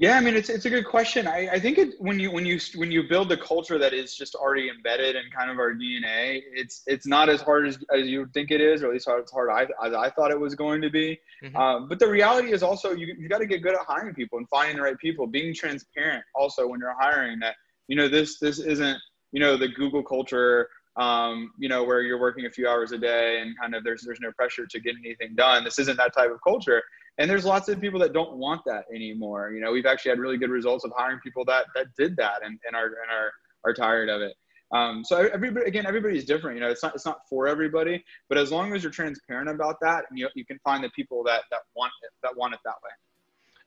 Yeah, 0.00 0.16
I 0.16 0.20
mean 0.20 0.36
it's 0.36 0.48
it's 0.48 0.64
a 0.64 0.70
good 0.70 0.86
question. 0.86 1.26
I, 1.26 1.48
I 1.48 1.60
think 1.60 1.76
it 1.76 1.94
when 1.98 2.20
you 2.20 2.30
when 2.30 2.46
you 2.46 2.60
when 2.76 2.92
you 2.92 3.08
build 3.08 3.32
a 3.32 3.36
culture 3.36 3.78
that 3.78 3.92
is 3.92 4.14
just 4.14 4.36
already 4.36 4.68
embedded 4.68 5.16
in 5.16 5.22
kind 5.36 5.50
of 5.50 5.58
our 5.58 5.72
DNA, 5.72 6.42
it's 6.52 6.82
it's 6.86 7.04
not 7.04 7.28
as 7.28 7.40
hard 7.40 7.66
as, 7.66 7.78
as 7.92 8.06
you 8.06 8.26
think 8.32 8.52
it 8.52 8.60
is, 8.60 8.82
or 8.82 8.86
at 8.86 8.92
least 8.92 9.08
as 9.08 9.30
hard 9.30 9.50
I, 9.50 9.62
as 9.84 9.94
I 9.94 10.08
thought 10.10 10.30
it 10.30 10.38
was 10.38 10.54
going 10.54 10.82
to 10.82 10.90
be. 10.90 11.18
Mm-hmm. 11.42 11.56
Um, 11.56 11.88
but 11.88 11.98
the 11.98 12.08
reality 12.08 12.52
is 12.52 12.62
also 12.62 12.92
you 12.92 13.12
you 13.18 13.28
got 13.28 13.38
to 13.38 13.46
get 13.46 13.60
good 13.60 13.74
at 13.74 13.80
hiring 13.80 14.14
people 14.14 14.38
and 14.38 14.48
finding 14.48 14.76
the 14.76 14.82
right 14.82 14.98
people, 14.98 15.26
being 15.26 15.52
transparent 15.52 16.24
also 16.32 16.68
when 16.68 16.78
you're 16.78 16.96
hiring 16.96 17.40
that 17.40 17.56
you 17.88 17.96
know 17.96 18.08
this 18.08 18.38
this 18.38 18.58
isn't 18.58 18.98
you 19.32 19.40
know 19.40 19.56
the 19.56 19.68
google 19.68 20.02
culture 20.02 20.68
um, 20.98 21.52
you 21.58 21.68
know 21.68 21.84
where 21.84 22.02
you're 22.02 22.20
working 22.20 22.46
a 22.46 22.50
few 22.50 22.68
hours 22.68 22.90
a 22.92 22.98
day 22.98 23.40
and 23.40 23.56
kind 23.58 23.74
of 23.74 23.84
there's 23.84 24.02
there's 24.02 24.20
no 24.20 24.32
pressure 24.32 24.66
to 24.66 24.80
get 24.80 24.96
anything 24.98 25.34
done. 25.36 25.62
This 25.62 25.78
isn't 25.78 25.96
that 25.96 26.12
type 26.12 26.30
of 26.30 26.42
culture. 26.42 26.82
And 27.18 27.28
there's 27.28 27.44
lots 27.44 27.68
of 27.68 27.80
people 27.80 27.98
that 28.00 28.12
don't 28.12 28.36
want 28.36 28.62
that 28.66 28.84
anymore. 28.92 29.52
You 29.52 29.60
know 29.60 29.70
we've 29.70 29.86
actually 29.86 30.10
had 30.10 30.18
really 30.18 30.38
good 30.38 30.50
results 30.50 30.84
of 30.84 30.92
hiring 30.96 31.20
people 31.20 31.44
that 31.44 31.66
that 31.76 31.86
did 31.96 32.16
that 32.16 32.44
and, 32.44 32.58
and 32.66 32.74
are 32.74 32.86
and 32.86 33.10
are 33.12 33.32
are 33.64 33.72
tired 33.72 34.08
of 34.08 34.22
it. 34.22 34.34
Um, 34.72 35.04
so 35.04 35.28
everybody 35.32 35.66
again 35.66 35.86
everybody's 35.86 36.24
different. 36.24 36.56
You 36.56 36.62
know 36.62 36.70
it's 36.70 36.82
not 36.82 36.96
it's 36.96 37.06
not 37.06 37.20
for 37.30 37.46
everybody 37.46 38.04
but 38.28 38.36
as 38.36 38.50
long 38.50 38.74
as 38.74 38.82
you're 38.82 38.92
transparent 38.92 39.48
about 39.48 39.76
that 39.80 40.06
you, 40.12 40.28
you 40.34 40.44
can 40.44 40.58
find 40.64 40.82
the 40.82 40.90
people 40.90 41.22
that 41.24 41.42
that 41.52 41.60
want 41.76 41.92
it 42.02 42.10
that 42.24 42.36
want 42.36 42.54
it 42.54 42.60
that 42.64 42.74
way 42.84 42.90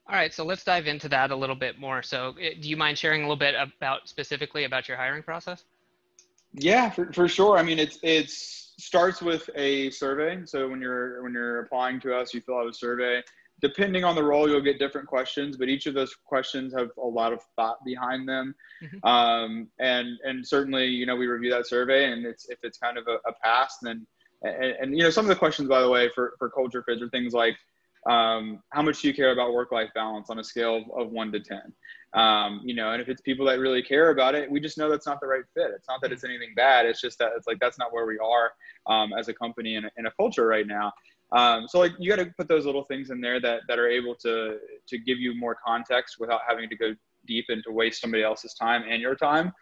all 0.07 0.15
right, 0.15 0.33
so 0.33 0.43
let's 0.43 0.63
dive 0.63 0.87
into 0.87 1.07
that 1.09 1.31
a 1.31 1.35
little 1.35 1.55
bit 1.55 1.79
more. 1.79 2.03
So, 2.03 2.35
eh, 2.41 2.53
do 2.59 2.67
you 2.69 2.75
mind 2.75 2.97
sharing 2.97 3.21
a 3.21 3.25
little 3.25 3.37
bit 3.37 3.55
about 3.55 4.09
specifically 4.09 4.65
about 4.65 4.87
your 4.87 4.97
hiring 4.97 5.23
process? 5.23 5.63
Yeah, 6.53 6.89
for, 6.89 7.11
for 7.13 7.27
sure. 7.27 7.57
I 7.57 7.63
mean, 7.63 7.79
it's 7.79 7.97
it's 8.03 8.73
starts 8.77 9.21
with 9.21 9.49
a 9.55 9.89
survey. 9.91 10.41
So 10.45 10.67
when 10.67 10.81
you're 10.81 11.23
when 11.23 11.33
you're 11.33 11.61
applying 11.61 11.99
to 12.01 12.15
us, 12.15 12.33
you 12.33 12.41
fill 12.41 12.57
out 12.57 12.67
a 12.67 12.73
survey. 12.73 13.21
Depending 13.61 14.03
on 14.03 14.15
the 14.15 14.23
role, 14.23 14.49
you'll 14.49 14.59
get 14.59 14.79
different 14.79 15.07
questions, 15.07 15.55
but 15.55 15.69
each 15.69 15.85
of 15.85 15.93
those 15.93 16.15
questions 16.15 16.73
have 16.75 16.89
a 16.97 17.07
lot 17.07 17.31
of 17.31 17.41
thought 17.55 17.77
behind 17.85 18.27
them. 18.27 18.55
Mm-hmm. 18.83 19.07
Um, 19.07 19.67
and 19.79 20.17
and 20.23 20.45
certainly, 20.45 20.87
you 20.87 21.05
know, 21.05 21.15
we 21.15 21.27
review 21.27 21.51
that 21.51 21.67
survey, 21.67 22.11
and 22.11 22.25
it's 22.25 22.49
if 22.49 22.57
it's 22.63 22.79
kind 22.79 22.97
of 22.97 23.07
a, 23.07 23.17
a 23.29 23.33
pass, 23.43 23.77
then 23.81 24.05
and, 24.41 24.75
and 24.81 24.97
you 24.97 25.03
know, 25.03 25.09
some 25.11 25.25
of 25.25 25.29
the 25.29 25.35
questions, 25.35 25.69
by 25.69 25.81
the 25.81 25.89
way, 25.89 26.09
for 26.13 26.33
for 26.39 26.49
culture 26.49 26.83
fits 26.83 27.01
are 27.01 27.09
things 27.09 27.33
like 27.33 27.55
um, 28.09 28.61
how 28.69 28.81
much 28.81 29.01
do 29.01 29.07
you 29.07 29.13
care 29.13 29.31
about 29.31 29.53
work-life 29.53 29.89
balance 29.93 30.29
on 30.29 30.39
a 30.39 30.43
scale 30.43 30.77
of, 30.77 31.07
of 31.07 31.11
one 31.11 31.31
to 31.31 31.39
10? 31.39 31.61
Um, 32.13 32.61
you 32.63 32.73
know, 32.73 32.91
and 32.91 33.01
if 33.01 33.07
it's 33.07 33.21
people 33.21 33.45
that 33.45 33.59
really 33.59 33.81
care 33.81 34.09
about 34.09 34.35
it, 34.35 34.49
we 34.49 34.59
just 34.59 34.77
know 34.77 34.89
that's 34.89 35.05
not 35.05 35.21
the 35.21 35.27
right 35.27 35.43
fit. 35.53 35.71
It's 35.75 35.87
not 35.87 36.01
that 36.01 36.11
it's 36.11 36.23
anything 36.23 36.53
bad. 36.55 36.85
It's 36.85 36.99
just 36.99 37.19
that 37.19 37.31
it's 37.37 37.47
like, 37.47 37.59
that's 37.59 37.79
not 37.79 37.93
where 37.93 38.05
we 38.05 38.17
are 38.17 38.51
um, 38.87 39.13
as 39.13 39.27
a 39.27 39.33
company 39.33 39.75
and 39.75 39.89
in 39.97 40.07
a 40.07 40.11
culture 40.11 40.47
right 40.47 40.67
now. 40.67 40.91
Um, 41.31 41.67
so 41.67 41.79
like 41.79 41.93
you 41.97 42.09
got 42.09 42.21
to 42.21 42.31
put 42.37 42.49
those 42.49 42.65
little 42.65 42.83
things 42.85 43.09
in 43.09 43.21
there 43.21 43.39
that, 43.39 43.61
that 43.69 43.79
are 43.79 43.87
able 43.87 44.15
to, 44.15 44.57
to 44.87 44.97
give 44.97 45.19
you 45.19 45.33
more 45.33 45.55
context 45.65 46.17
without 46.19 46.41
having 46.47 46.67
to 46.67 46.75
go 46.75 46.93
deep 47.25 47.45
and 47.49 47.63
to 47.63 47.71
waste 47.71 48.01
somebody 48.01 48.23
else's 48.23 48.53
time 48.55 48.83
and 48.89 49.01
your 49.01 49.15
time. 49.15 49.53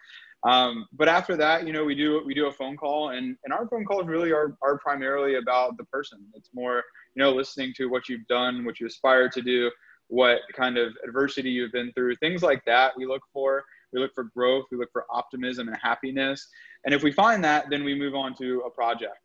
Um, 0.43 0.87
but 0.93 1.09
after 1.09 1.35
that, 1.37 1.67
you 1.67 1.73
know, 1.73 1.83
we 1.83 1.95
do 1.95 2.23
we 2.25 2.33
do 2.33 2.47
a 2.47 2.51
phone 2.51 2.77
call, 2.77 3.09
and 3.09 3.35
and 3.43 3.53
our 3.53 3.67
phone 3.67 3.83
calls 3.83 4.07
really 4.07 4.31
are 4.31 4.55
are 4.61 4.77
primarily 4.79 5.35
about 5.35 5.77
the 5.77 5.83
person. 5.85 6.19
It's 6.33 6.49
more 6.53 6.83
you 7.15 7.21
know 7.21 7.31
listening 7.31 7.73
to 7.77 7.87
what 7.87 8.07
you've 8.07 8.25
done, 8.27 8.63
what 8.65 8.79
you 8.79 8.87
aspire 8.87 9.29
to 9.29 9.41
do, 9.41 9.69
what 10.07 10.39
kind 10.55 10.77
of 10.77 10.93
adversity 11.05 11.49
you've 11.49 11.73
been 11.73 11.91
through, 11.93 12.15
things 12.17 12.41
like 12.41 12.63
that. 12.65 12.93
We 12.95 13.05
look 13.05 13.21
for 13.33 13.63
we 13.91 13.99
look 13.99 14.13
for 14.15 14.25
growth, 14.35 14.65
we 14.71 14.77
look 14.77 14.91
for 14.93 15.05
optimism 15.11 15.67
and 15.67 15.77
happiness, 15.81 16.47
and 16.85 16.93
if 16.93 17.03
we 17.03 17.11
find 17.11 17.43
that, 17.43 17.69
then 17.69 17.83
we 17.83 17.93
move 17.95 18.15
on 18.15 18.33
to 18.35 18.63
a 18.65 18.69
project. 18.69 19.17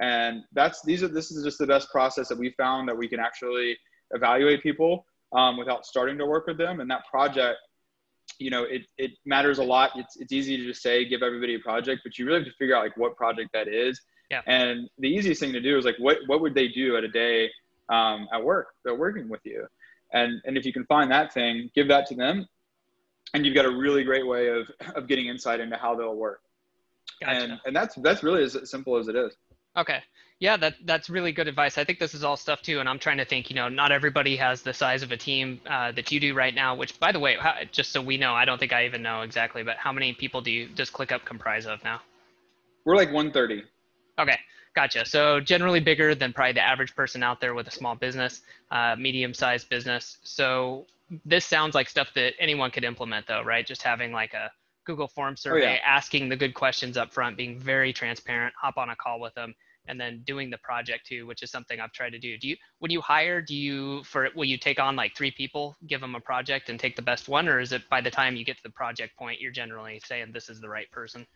And 0.00 0.42
that's 0.52 0.82
these 0.82 1.02
are 1.02 1.08
this 1.08 1.30
is 1.30 1.44
just 1.44 1.58
the 1.58 1.66
best 1.66 1.90
process 1.90 2.28
that 2.28 2.38
we 2.38 2.50
found 2.50 2.88
that 2.88 2.96
we 2.96 3.08
can 3.08 3.20
actually 3.20 3.76
evaluate 4.12 4.62
people 4.62 5.04
um, 5.34 5.58
without 5.58 5.84
starting 5.84 6.16
to 6.18 6.26
work 6.26 6.46
with 6.46 6.56
them. 6.56 6.80
And 6.80 6.90
that 6.90 7.06
project 7.10 7.58
you 8.38 8.50
know, 8.50 8.64
it, 8.64 8.82
it 8.98 9.12
matters 9.24 9.58
a 9.58 9.62
lot. 9.64 9.90
It's, 9.96 10.16
it's 10.16 10.32
easy 10.32 10.56
to 10.56 10.64
just 10.64 10.82
say, 10.82 11.04
give 11.04 11.22
everybody 11.22 11.54
a 11.54 11.58
project, 11.58 12.02
but 12.04 12.18
you 12.18 12.26
really 12.26 12.40
have 12.40 12.48
to 12.48 12.54
figure 12.58 12.76
out 12.76 12.82
like 12.84 12.96
what 12.96 13.16
project 13.16 13.50
that 13.52 13.68
is. 13.68 14.00
Yeah. 14.30 14.40
And 14.46 14.88
the 14.98 15.08
easiest 15.08 15.40
thing 15.40 15.52
to 15.52 15.60
do 15.60 15.76
is 15.76 15.84
like, 15.84 15.96
what, 15.98 16.18
what 16.26 16.40
would 16.40 16.54
they 16.54 16.68
do 16.68 16.96
at 16.96 17.04
a 17.04 17.08
day 17.08 17.50
um, 17.88 18.28
at 18.32 18.42
work? 18.42 18.68
They're 18.84 18.94
working 18.94 19.28
with 19.28 19.40
you. 19.44 19.66
And, 20.12 20.40
and 20.44 20.56
if 20.56 20.64
you 20.64 20.72
can 20.72 20.84
find 20.86 21.10
that 21.10 21.32
thing, 21.32 21.70
give 21.74 21.88
that 21.88 22.06
to 22.08 22.14
them. 22.14 22.46
And 23.34 23.46
you've 23.46 23.54
got 23.54 23.64
a 23.64 23.70
really 23.70 24.04
great 24.04 24.26
way 24.26 24.48
of, 24.48 24.70
of 24.94 25.06
getting 25.06 25.26
insight 25.26 25.60
into 25.60 25.76
how 25.76 25.94
they'll 25.94 26.16
work. 26.16 26.42
Gotcha. 27.20 27.40
And, 27.40 27.60
and 27.66 27.76
that's, 27.76 27.94
that's 27.96 28.22
really 28.22 28.42
as 28.42 28.58
simple 28.70 28.96
as 28.96 29.08
it 29.08 29.16
is. 29.16 29.32
Okay. 29.76 30.00
Yeah, 30.38 30.56
that 30.56 30.74
that's 30.84 31.08
really 31.08 31.30
good 31.30 31.46
advice. 31.46 31.78
I 31.78 31.84
think 31.84 32.00
this 32.00 32.14
is 32.14 32.24
all 32.24 32.36
stuff 32.36 32.62
too, 32.62 32.80
and 32.80 32.88
I'm 32.88 32.98
trying 32.98 33.18
to 33.18 33.24
think. 33.24 33.48
You 33.48 33.54
know, 33.54 33.68
not 33.68 33.92
everybody 33.92 34.34
has 34.36 34.60
the 34.62 34.74
size 34.74 35.04
of 35.04 35.12
a 35.12 35.16
team 35.16 35.60
uh, 35.66 35.92
that 35.92 36.10
you 36.10 36.18
do 36.18 36.34
right 36.34 36.52
now. 36.52 36.74
Which, 36.74 36.98
by 36.98 37.12
the 37.12 37.20
way, 37.20 37.36
how, 37.38 37.54
just 37.70 37.92
so 37.92 38.02
we 38.02 38.16
know, 38.16 38.34
I 38.34 38.44
don't 38.44 38.58
think 38.58 38.72
I 38.72 38.84
even 38.84 39.02
know 39.02 39.20
exactly, 39.20 39.62
but 39.62 39.76
how 39.76 39.92
many 39.92 40.12
people 40.14 40.40
do 40.40 40.50
you 40.50 40.66
does 40.66 40.90
ClickUp 40.90 41.24
comprise 41.24 41.64
of 41.66 41.84
now? 41.84 42.00
We're 42.84 42.96
like 42.96 43.12
130. 43.12 43.62
Okay, 44.18 44.36
gotcha. 44.74 45.06
So 45.06 45.38
generally 45.38 45.78
bigger 45.78 46.14
than 46.16 46.32
probably 46.32 46.54
the 46.54 46.60
average 46.62 46.96
person 46.96 47.22
out 47.22 47.40
there 47.40 47.54
with 47.54 47.68
a 47.68 47.70
small 47.70 47.94
business, 47.94 48.42
uh, 48.72 48.96
medium-sized 48.98 49.68
business. 49.68 50.18
So 50.24 50.86
this 51.24 51.44
sounds 51.44 51.76
like 51.76 51.88
stuff 51.88 52.08
that 52.14 52.32
anyone 52.40 52.72
could 52.72 52.84
implement 52.84 53.28
though, 53.28 53.42
right? 53.42 53.64
Just 53.64 53.82
having 53.82 54.10
like 54.10 54.34
a 54.34 54.50
Google 54.84 55.08
form 55.08 55.36
survey, 55.36 55.66
oh, 55.66 55.70
yeah. 55.72 55.78
asking 55.84 56.28
the 56.28 56.36
good 56.36 56.54
questions 56.54 56.96
up 56.96 57.12
front, 57.12 57.36
being 57.36 57.58
very 57.58 57.92
transparent, 57.92 58.54
hop 58.60 58.76
on 58.76 58.90
a 58.90 58.96
call 58.96 59.20
with 59.20 59.34
them, 59.34 59.54
and 59.86 60.00
then 60.00 60.22
doing 60.24 60.50
the 60.50 60.58
project 60.58 61.06
too, 61.06 61.26
which 61.26 61.42
is 61.42 61.50
something 61.50 61.80
I've 61.80 61.92
tried 61.92 62.10
to 62.10 62.18
do. 62.18 62.38
Do 62.38 62.48
you 62.48 62.56
when 62.78 62.90
you 62.90 63.00
hire, 63.00 63.40
do 63.40 63.54
you 63.54 64.04
for 64.04 64.28
will 64.34 64.44
you 64.44 64.58
take 64.58 64.78
on 64.78 64.96
like 64.96 65.16
three 65.16 65.30
people, 65.30 65.76
give 65.86 66.00
them 66.00 66.14
a 66.14 66.20
project 66.20 66.68
and 66.68 66.78
take 66.78 66.96
the 66.96 67.02
best 67.02 67.28
one, 67.28 67.48
or 67.48 67.60
is 67.60 67.72
it 67.72 67.88
by 67.88 68.00
the 68.00 68.10
time 68.10 68.36
you 68.36 68.44
get 68.44 68.56
to 68.56 68.62
the 68.62 68.70
project 68.70 69.16
point, 69.16 69.40
you're 69.40 69.52
generally 69.52 70.00
saying 70.04 70.30
this 70.32 70.48
is 70.48 70.60
the 70.60 70.68
right 70.68 70.90
person? 70.90 71.26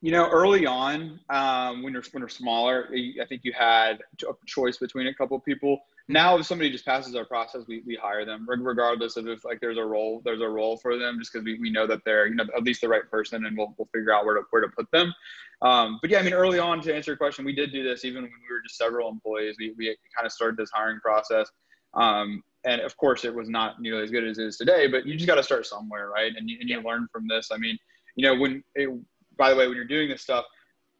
You 0.00 0.12
know, 0.12 0.30
early 0.30 0.64
on, 0.64 1.18
um, 1.28 1.82
when 1.82 1.92
you're 1.92 2.04
when 2.12 2.20
you're 2.20 2.28
smaller, 2.28 2.88
I 3.20 3.24
think 3.26 3.42
you 3.44 3.52
had 3.52 3.98
a 4.22 4.32
choice 4.46 4.76
between 4.76 5.08
a 5.08 5.14
couple 5.14 5.36
of 5.36 5.44
people. 5.44 5.80
Now, 6.10 6.38
if 6.38 6.46
somebody 6.46 6.70
just 6.70 6.86
passes 6.86 7.14
our 7.14 7.26
process, 7.26 7.64
we, 7.68 7.82
we 7.86 7.94
hire 7.94 8.24
them, 8.24 8.46
regardless 8.48 9.18
of 9.18 9.28
if 9.28 9.44
like 9.44 9.60
there's 9.60 9.76
a 9.76 9.84
role 9.84 10.22
there's 10.24 10.40
a 10.40 10.48
role 10.48 10.78
for 10.78 10.96
them, 10.96 11.18
just 11.18 11.32
because 11.32 11.44
we, 11.44 11.58
we 11.58 11.70
know 11.70 11.86
that 11.86 12.02
they're 12.04 12.26
you 12.26 12.34
know 12.34 12.46
at 12.56 12.62
least 12.62 12.80
the 12.80 12.88
right 12.88 13.08
person, 13.10 13.44
and 13.44 13.56
we'll 13.56 13.74
we'll 13.76 13.88
figure 13.92 14.12
out 14.12 14.24
where 14.24 14.36
to 14.36 14.42
where 14.50 14.62
to 14.62 14.68
put 14.68 14.90
them. 14.90 15.12
Um, 15.60 15.98
but 16.00 16.10
yeah, 16.10 16.20
I 16.20 16.22
mean, 16.22 16.32
early 16.32 16.58
on 16.58 16.80
to 16.82 16.94
answer 16.94 17.10
your 17.10 17.18
question, 17.18 17.44
we 17.44 17.54
did 17.54 17.72
do 17.72 17.82
this 17.82 18.04
even 18.06 18.22
when 18.22 18.32
we 18.32 18.54
were 18.54 18.62
just 18.62 18.78
several 18.78 19.10
employees. 19.10 19.56
We 19.58 19.74
we 19.76 19.96
kind 20.16 20.24
of 20.24 20.32
started 20.32 20.56
this 20.56 20.70
hiring 20.72 21.00
process. 21.00 21.50
Um, 21.94 22.42
and 22.64 22.80
of 22.80 22.96
course, 22.96 23.24
it 23.24 23.34
was 23.34 23.48
not 23.48 23.80
nearly 23.80 24.02
as 24.02 24.10
good 24.10 24.24
as 24.24 24.38
it 24.38 24.46
is 24.46 24.56
today, 24.56 24.86
but 24.86 25.06
you 25.06 25.14
just 25.14 25.26
got 25.26 25.36
to 25.36 25.42
start 25.42 25.66
somewhere, 25.66 26.10
right? 26.10 26.32
And 26.36 26.48
you, 26.48 26.58
and 26.60 26.68
you 26.68 26.80
learn 26.80 27.08
from 27.12 27.26
this. 27.28 27.50
I 27.52 27.56
mean, 27.56 27.78
you 28.16 28.26
know, 28.26 28.34
when 28.34 28.64
it, 28.74 28.90
by 29.36 29.50
the 29.50 29.56
way, 29.56 29.66
when 29.68 29.76
you're 29.76 29.84
doing 29.84 30.08
this 30.08 30.22
stuff, 30.22 30.44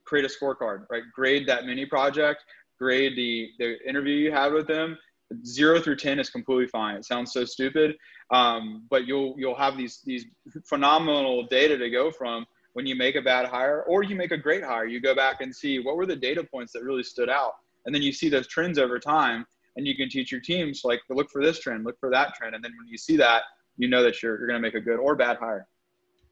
create 0.04 0.24
a 0.24 0.28
scorecard, 0.28 0.86
right? 0.88 1.02
Grade 1.14 1.46
that 1.48 1.66
mini 1.66 1.84
project, 1.84 2.44
grade 2.78 3.16
the, 3.16 3.50
the 3.58 3.88
interview 3.88 4.14
you 4.14 4.32
had 4.32 4.52
with 4.52 4.66
them. 4.66 4.98
Zero 5.44 5.80
through 5.80 5.96
10 5.96 6.18
is 6.18 6.30
completely 6.30 6.66
fine. 6.66 6.96
It 6.96 7.04
sounds 7.04 7.32
so 7.32 7.44
stupid. 7.44 7.96
Um, 8.30 8.84
but 8.88 9.06
you'll, 9.06 9.34
you'll 9.36 9.56
have 9.56 9.76
these, 9.76 10.00
these 10.04 10.24
phenomenal 10.64 11.46
data 11.46 11.76
to 11.76 11.90
go 11.90 12.10
from 12.10 12.46
when 12.72 12.86
you 12.86 12.94
make 12.94 13.16
a 13.16 13.22
bad 13.22 13.46
hire 13.46 13.82
or 13.82 14.02
you 14.02 14.16
make 14.16 14.30
a 14.30 14.36
great 14.36 14.64
hire. 14.64 14.86
You 14.86 15.00
go 15.00 15.14
back 15.14 15.40
and 15.40 15.54
see 15.54 15.80
what 15.80 15.96
were 15.96 16.06
the 16.06 16.16
data 16.16 16.44
points 16.44 16.72
that 16.72 16.82
really 16.82 17.02
stood 17.02 17.28
out. 17.28 17.52
And 17.84 17.94
then 17.94 18.02
you 18.02 18.12
see 18.12 18.28
those 18.28 18.46
trends 18.46 18.78
over 18.78 18.98
time 18.98 19.44
and 19.76 19.86
you 19.86 19.96
can 19.96 20.08
teach 20.08 20.32
your 20.32 20.40
teams 20.40 20.82
like 20.84 21.00
look 21.08 21.30
for 21.30 21.42
this 21.42 21.60
trend, 21.60 21.84
look 21.84 21.98
for 22.00 22.10
that 22.10 22.34
trend. 22.34 22.54
And 22.54 22.62
then 22.62 22.72
when 22.78 22.88
you 22.88 22.98
see 22.98 23.16
that, 23.16 23.42
you 23.76 23.88
know 23.88 24.02
that 24.02 24.22
you're, 24.22 24.38
you're 24.38 24.48
going 24.48 24.60
to 24.60 24.66
make 24.66 24.74
a 24.74 24.80
good 24.80 24.98
or 24.98 25.14
bad 25.14 25.36
hire. 25.38 25.66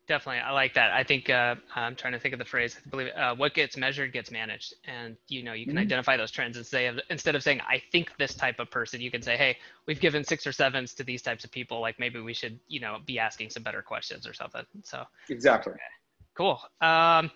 Definitely, 0.09 0.41
I 0.41 0.53
like 0.53 0.75
that. 0.75 0.93
I 0.93 1.03
think 1.03 1.29
uh, 1.29 1.57
I'm 1.75 1.97
trying 1.97 2.13
to 2.13 2.21
think 2.21 2.33
of 2.33 2.39
the 2.39 2.45
phrase. 2.45 2.79
I 2.87 2.91
believe 2.91 3.09
uh, 3.17 3.35
what 3.35 3.55
gets 3.55 3.77
measured 3.77 4.13
gets 4.13 4.31
managed, 4.31 4.75
and 4.85 5.17
you 5.27 5.43
know 5.43 5.53
you 5.53 5.65
can 5.65 5.75
mm-hmm. 5.75 5.83
identify 5.83 6.17
those 6.17 6.31
trends 6.31 6.57
and 6.57 6.65
say 6.65 6.93
instead 7.11 7.35
of 7.35 7.43
saying 7.43 7.61
I 7.69 7.83
think 7.91 8.17
this 8.17 8.35
type 8.35 8.61
of 8.61 8.71
person, 8.71 9.01
you 9.01 9.11
can 9.11 9.21
say, 9.21 9.37
hey, 9.37 9.57
we've 9.87 10.01
given 10.01 10.23
six 10.23 10.47
or 10.47 10.53
sevens 10.53 10.95
to 10.95 11.05
these 11.05 11.23
types 11.23 11.45
of 11.45 11.51
people. 11.51 11.81
Like 11.81 11.99
maybe 11.99 12.21
we 12.21 12.35
should 12.35 12.61
you 12.69 12.79
know 12.79 12.99
be 13.05 13.19
asking 13.19 13.51
some 13.51 13.65
better 13.65 13.83
questions 13.83 14.29
or 14.29 14.33
something. 14.33 14.65
So 14.85 15.03
exactly. 15.29 15.73
Okay. 15.73 15.83
Cool. 16.37 16.61
Um, 16.83 17.31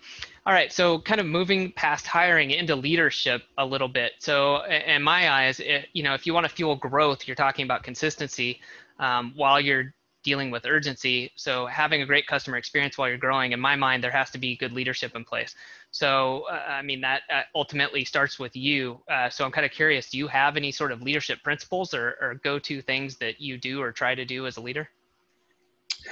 all 0.45 0.53
right. 0.53 0.71
So, 0.71 0.99
kind 0.99 1.19
of 1.19 1.25
moving 1.25 1.71
past 1.71 2.05
hiring 2.05 2.51
into 2.51 2.75
leadership 2.75 3.41
a 3.57 3.65
little 3.65 3.87
bit. 3.87 4.13
So, 4.19 4.63
in 4.65 5.01
my 5.01 5.31
eyes, 5.31 5.59
it, 5.59 5.87
you 5.93 6.03
know, 6.03 6.13
if 6.13 6.27
you 6.27 6.35
want 6.35 6.45
to 6.47 6.53
fuel 6.53 6.75
growth, 6.75 7.27
you're 7.27 7.35
talking 7.35 7.65
about 7.65 7.81
consistency 7.81 8.61
um, 8.99 9.33
while 9.35 9.59
you're 9.59 9.95
dealing 10.23 10.51
with 10.51 10.65
urgency. 10.65 11.31
So 11.35 11.65
having 11.65 12.01
a 12.01 12.05
great 12.05 12.27
customer 12.27 12.57
experience 12.57 12.97
while 12.97 13.09
you're 13.09 13.17
growing, 13.17 13.51
in 13.51 13.59
my 13.59 13.75
mind, 13.75 14.03
there 14.03 14.11
has 14.11 14.29
to 14.31 14.37
be 14.37 14.55
good 14.55 14.71
leadership 14.71 15.15
in 15.15 15.23
place. 15.23 15.55
So 15.91 16.45
uh, 16.49 16.53
I 16.69 16.81
mean 16.81 17.01
that 17.01 17.21
uh, 17.33 17.41
ultimately 17.55 18.05
starts 18.05 18.39
with 18.39 18.55
you. 18.55 19.01
Uh, 19.09 19.29
so 19.29 19.45
I'm 19.45 19.51
kind 19.51 19.65
of 19.65 19.71
curious, 19.71 20.09
do 20.09 20.17
you 20.17 20.27
have 20.27 20.57
any 20.57 20.71
sort 20.71 20.91
of 20.91 21.01
leadership 21.01 21.43
principles 21.43 21.93
or, 21.93 22.15
or 22.21 22.35
go-to 22.43 22.81
things 22.81 23.17
that 23.17 23.41
you 23.41 23.57
do 23.57 23.81
or 23.81 23.91
try 23.91 24.15
to 24.15 24.25
do 24.25 24.47
as 24.47 24.57
a 24.57 24.61
leader? 24.61 24.89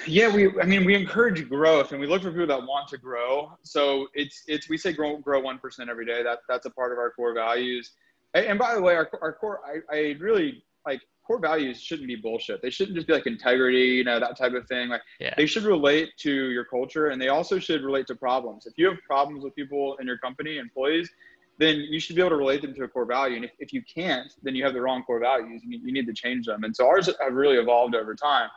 Yeah, 0.05 0.33
we. 0.33 0.59
I 0.61 0.65
mean, 0.65 0.85
we 0.85 0.93
encourage 0.93 1.49
growth, 1.49 1.93
and 1.93 1.99
we 1.99 2.05
look 2.05 2.21
for 2.21 2.29
people 2.29 2.45
that 2.45 2.61
want 2.61 2.87
to 2.89 2.97
grow. 2.99 3.57
So 3.63 4.07
it's 4.13 4.43
it's 4.47 4.69
we 4.69 4.77
say 4.77 4.93
grow 4.93 5.17
grow 5.17 5.39
one 5.39 5.57
percent 5.57 5.89
every 5.89 6.05
day. 6.05 6.21
That 6.21 6.39
that's 6.47 6.67
a 6.67 6.69
part 6.69 6.91
of 6.91 6.99
our 6.99 7.09
core 7.09 7.33
values. 7.33 7.91
And, 8.35 8.45
and 8.45 8.59
by 8.59 8.75
the 8.75 8.81
way, 8.81 8.93
our 8.93 9.09
our 9.19 9.33
core, 9.33 9.61
I, 9.65 9.79
I 9.91 10.15
really 10.19 10.63
like 10.85 11.01
core 11.29 11.39
values 11.39 11.79
shouldn't 11.79 12.07
be 12.07 12.15
bullshit. 12.15 12.59
They 12.63 12.71
shouldn't 12.71 12.95
just 12.95 13.05
be 13.05 13.13
like 13.13 13.27
integrity, 13.27 13.85
you 13.85 14.03
know, 14.03 14.19
that 14.19 14.35
type 14.35 14.53
of 14.53 14.67
thing. 14.67 14.89
Like 14.89 15.03
yeah. 15.19 15.35
they 15.37 15.45
should 15.45 15.63
relate 15.63 16.09
to 16.21 16.31
your 16.31 16.65
culture 16.65 17.09
and 17.09 17.21
they 17.21 17.27
also 17.27 17.59
should 17.59 17.83
relate 17.83 18.07
to 18.07 18.15
problems. 18.15 18.65
If 18.65 18.73
you 18.77 18.87
have 18.87 18.97
problems 19.05 19.43
with 19.43 19.53
people 19.53 19.95
in 19.97 20.07
your 20.07 20.17
company, 20.17 20.57
employees, 20.57 21.07
then 21.59 21.75
you 21.75 21.99
should 21.99 22.15
be 22.15 22.23
able 22.23 22.31
to 22.31 22.35
relate 22.35 22.63
them 22.63 22.73
to 22.73 22.83
a 22.83 22.87
core 22.87 23.05
value. 23.05 23.35
And 23.35 23.45
if, 23.45 23.51
if 23.59 23.71
you 23.71 23.83
can't, 23.83 24.33
then 24.41 24.55
you 24.55 24.63
have 24.63 24.73
the 24.73 24.81
wrong 24.81 25.03
core 25.03 25.19
values 25.19 25.61
and 25.63 25.71
you 25.71 25.93
need 25.93 26.07
to 26.07 26.13
change 26.13 26.47
them. 26.47 26.63
And 26.63 26.75
so 26.75 26.87
ours 26.87 27.05
have 27.05 27.33
really 27.33 27.57
evolved 27.57 27.93
over 27.93 28.15
time. 28.15 28.49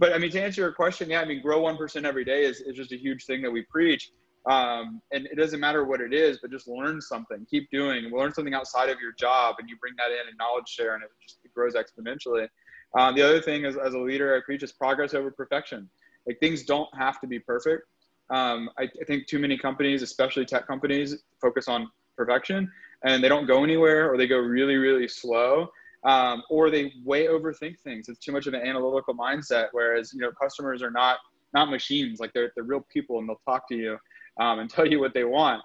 But 0.00 0.12
I 0.12 0.18
mean, 0.18 0.32
to 0.32 0.42
answer 0.42 0.62
your 0.62 0.72
question, 0.72 1.08
yeah, 1.08 1.20
I 1.20 1.26
mean, 1.26 1.40
grow 1.40 1.62
1% 1.62 2.04
every 2.04 2.24
day 2.24 2.44
is, 2.44 2.60
is 2.60 2.74
just 2.74 2.90
a 2.90 2.96
huge 2.96 3.24
thing 3.24 3.40
that 3.42 3.52
we 3.52 3.62
preach. 3.62 4.10
Um, 4.46 5.02
and 5.10 5.26
it 5.26 5.36
doesn't 5.36 5.58
matter 5.58 5.84
what 5.84 6.00
it 6.00 6.14
is, 6.14 6.38
but 6.40 6.52
just 6.52 6.68
learn 6.68 7.00
something, 7.00 7.44
keep 7.50 7.68
doing, 7.70 8.04
learn 8.12 8.32
something 8.32 8.54
outside 8.54 8.88
of 8.88 9.00
your 9.00 9.12
job, 9.12 9.56
and 9.58 9.68
you 9.68 9.76
bring 9.76 9.94
that 9.96 10.12
in 10.12 10.28
and 10.28 10.38
knowledge 10.38 10.68
share, 10.68 10.94
and 10.94 11.02
it 11.02 11.10
just 11.20 11.40
it 11.44 11.52
grows 11.52 11.74
exponentially. 11.74 12.48
Um, 12.96 13.16
the 13.16 13.22
other 13.22 13.40
thing 13.40 13.64
is, 13.64 13.76
as 13.76 13.94
a 13.94 13.98
leader, 13.98 14.36
I 14.36 14.40
preach 14.44 14.62
is 14.62 14.72
progress 14.72 15.14
over 15.14 15.32
perfection. 15.32 15.90
Like 16.26 16.38
things 16.38 16.64
don't 16.64 16.88
have 16.96 17.20
to 17.20 17.26
be 17.26 17.40
perfect. 17.40 17.82
Um, 18.30 18.70
I, 18.78 18.84
I 18.84 19.04
think 19.04 19.26
too 19.26 19.40
many 19.40 19.58
companies, 19.58 20.02
especially 20.02 20.44
tech 20.44 20.66
companies, 20.66 21.16
focus 21.40 21.66
on 21.66 21.90
perfection, 22.16 22.70
and 23.04 23.22
they 23.22 23.28
don't 23.28 23.46
go 23.46 23.64
anywhere, 23.64 24.12
or 24.12 24.16
they 24.16 24.28
go 24.28 24.38
really, 24.38 24.76
really 24.76 25.08
slow. 25.08 25.68
Um, 26.04 26.44
or 26.50 26.70
they 26.70 26.92
way 27.04 27.26
overthink 27.26 27.80
things. 27.80 28.08
It's 28.08 28.20
too 28.20 28.30
much 28.30 28.46
of 28.46 28.54
an 28.54 28.60
analytical 28.60 29.12
mindset. 29.12 29.68
Whereas 29.72 30.12
you 30.14 30.20
know 30.20 30.30
customers 30.40 30.80
are 30.84 30.90
not 30.90 31.18
not 31.52 31.68
machines; 31.68 32.20
like 32.20 32.32
they're 32.32 32.52
they're 32.54 32.62
real 32.62 32.86
people, 32.92 33.18
and 33.18 33.28
they'll 33.28 33.40
talk 33.44 33.68
to 33.70 33.74
you 33.74 33.98
um, 34.38 34.58
and 34.58 34.70
tell 34.76 34.86
you 34.86 35.00
what 35.00 35.14
they 35.14 35.24
want. 35.24 35.62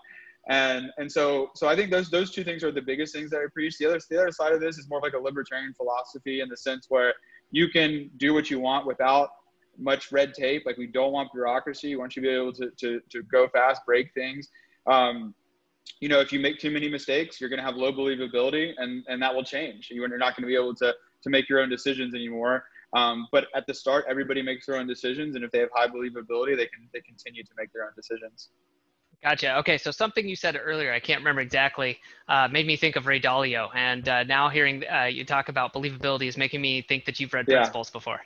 And 0.50 0.90
and 0.98 1.12
so 1.12 1.52
so 1.56 1.68
I 1.68 1.76
think 1.76 1.92
those 1.92 2.10
those 2.10 2.32
two 2.32 2.44
things 2.44 2.64
are 2.64 2.72
the 2.72 2.82
biggest 2.82 3.14
things 3.14 3.30
that 3.30 3.42
I 3.42 3.46
preach. 3.54 3.78
The 3.78 3.86
other 3.86 4.00
the 4.10 4.20
other 4.20 4.32
side 4.32 4.54
of 4.54 4.60
this 4.60 4.78
is 4.78 4.90
more 4.90 4.98
of 4.98 5.04
like 5.04 5.14
a 5.14 5.20
libertarian 5.20 5.74
philosophy 5.74 6.42
in 6.42 6.50
the 6.50 6.58
sense 6.58 6.88
where 6.90 7.14
you 7.52 7.70
can 7.70 8.10
do 8.18 8.34
what 8.34 8.50
you 8.50 8.60
want 8.60 8.88
without 8.88 9.30
much 9.78 10.12
red 10.12 10.34
tape. 10.34 10.64
Like 10.66 10.78
we 10.78 10.88
don't 10.88 11.12
want 11.12 11.32
bureaucracy. 11.32 11.90
We 11.90 11.98
want 11.98 12.16
you 12.16 12.24
to 12.24 12.28
be 12.28 12.34
able 12.34 12.54
to 12.54 12.72
to, 12.78 13.02
to 13.12 13.24
go 13.24 13.48
fast, 13.50 13.82
break 13.86 14.14
things. 14.14 14.50
Um, 14.88 15.36
you 16.00 16.10
know, 16.10 16.20
if 16.20 16.32
you 16.32 16.40
make 16.40 16.60
too 16.60 16.72
many 16.72 16.90
mistakes, 16.90 17.40
you're 17.40 17.50
going 17.50 17.60
to 17.60 17.66
have 17.66 17.76
low 17.76 17.92
believability, 17.92 18.74
and 18.78 19.04
and 19.08 19.22
that 19.22 19.34
will 19.34 19.44
change. 19.44 19.90
You're 19.92 20.08
not 20.18 20.36
going 20.36 20.44
to 20.44 20.48
be 20.48 20.56
able 20.56 20.76
to 20.76 20.94
to 21.24 21.30
make 21.30 21.50
your 21.50 21.60
own 21.60 21.70
decisions 21.70 22.16
anymore. 22.16 22.66
Um, 22.94 23.28
but 23.32 23.48
at 23.56 23.66
the 23.68 23.74
start, 23.74 24.06
everybody 24.10 24.42
makes 24.42 24.66
their 24.66 24.76
own 24.76 24.88
decisions, 24.88 25.36
and 25.36 25.46
if 25.46 25.52
they 25.52 25.60
have 25.60 25.70
high 25.74 25.88
believability, 25.88 26.58
they 26.58 26.68
can 26.68 26.90
they 26.94 27.02
continue 27.02 27.44
to 27.44 27.52
make 27.58 27.72
their 27.72 27.86
own 27.86 27.92
decisions. 27.96 28.50
Gotcha. 29.24 29.58
Okay, 29.60 29.78
so 29.78 29.92
something 29.92 30.28
you 30.28 30.36
said 30.36 30.60
earlier, 30.62 30.92
I 30.92 31.00
can't 31.00 31.20
remember 31.20 31.42
exactly, 31.42 32.00
uh, 32.28 32.48
made 32.52 32.66
me 32.66 32.76
think 32.76 32.96
of 32.96 33.06
Ray 33.06 33.20
Dalio, 33.22 33.70
and 33.76 34.10
uh, 34.10 34.24
now 34.24 34.50
hearing 34.50 34.84
uh, 34.92 35.04
you 35.04 35.24
talk 35.24 35.48
about 35.48 35.74
believability 35.74 36.28
is 36.28 36.38
making 36.38 36.60
me 36.60 36.82
think 36.82 37.06
that 37.06 37.20
you've 37.20 37.34
read 37.34 37.46
yeah. 37.48 37.58
Principles 37.58 37.92
before. 37.92 38.20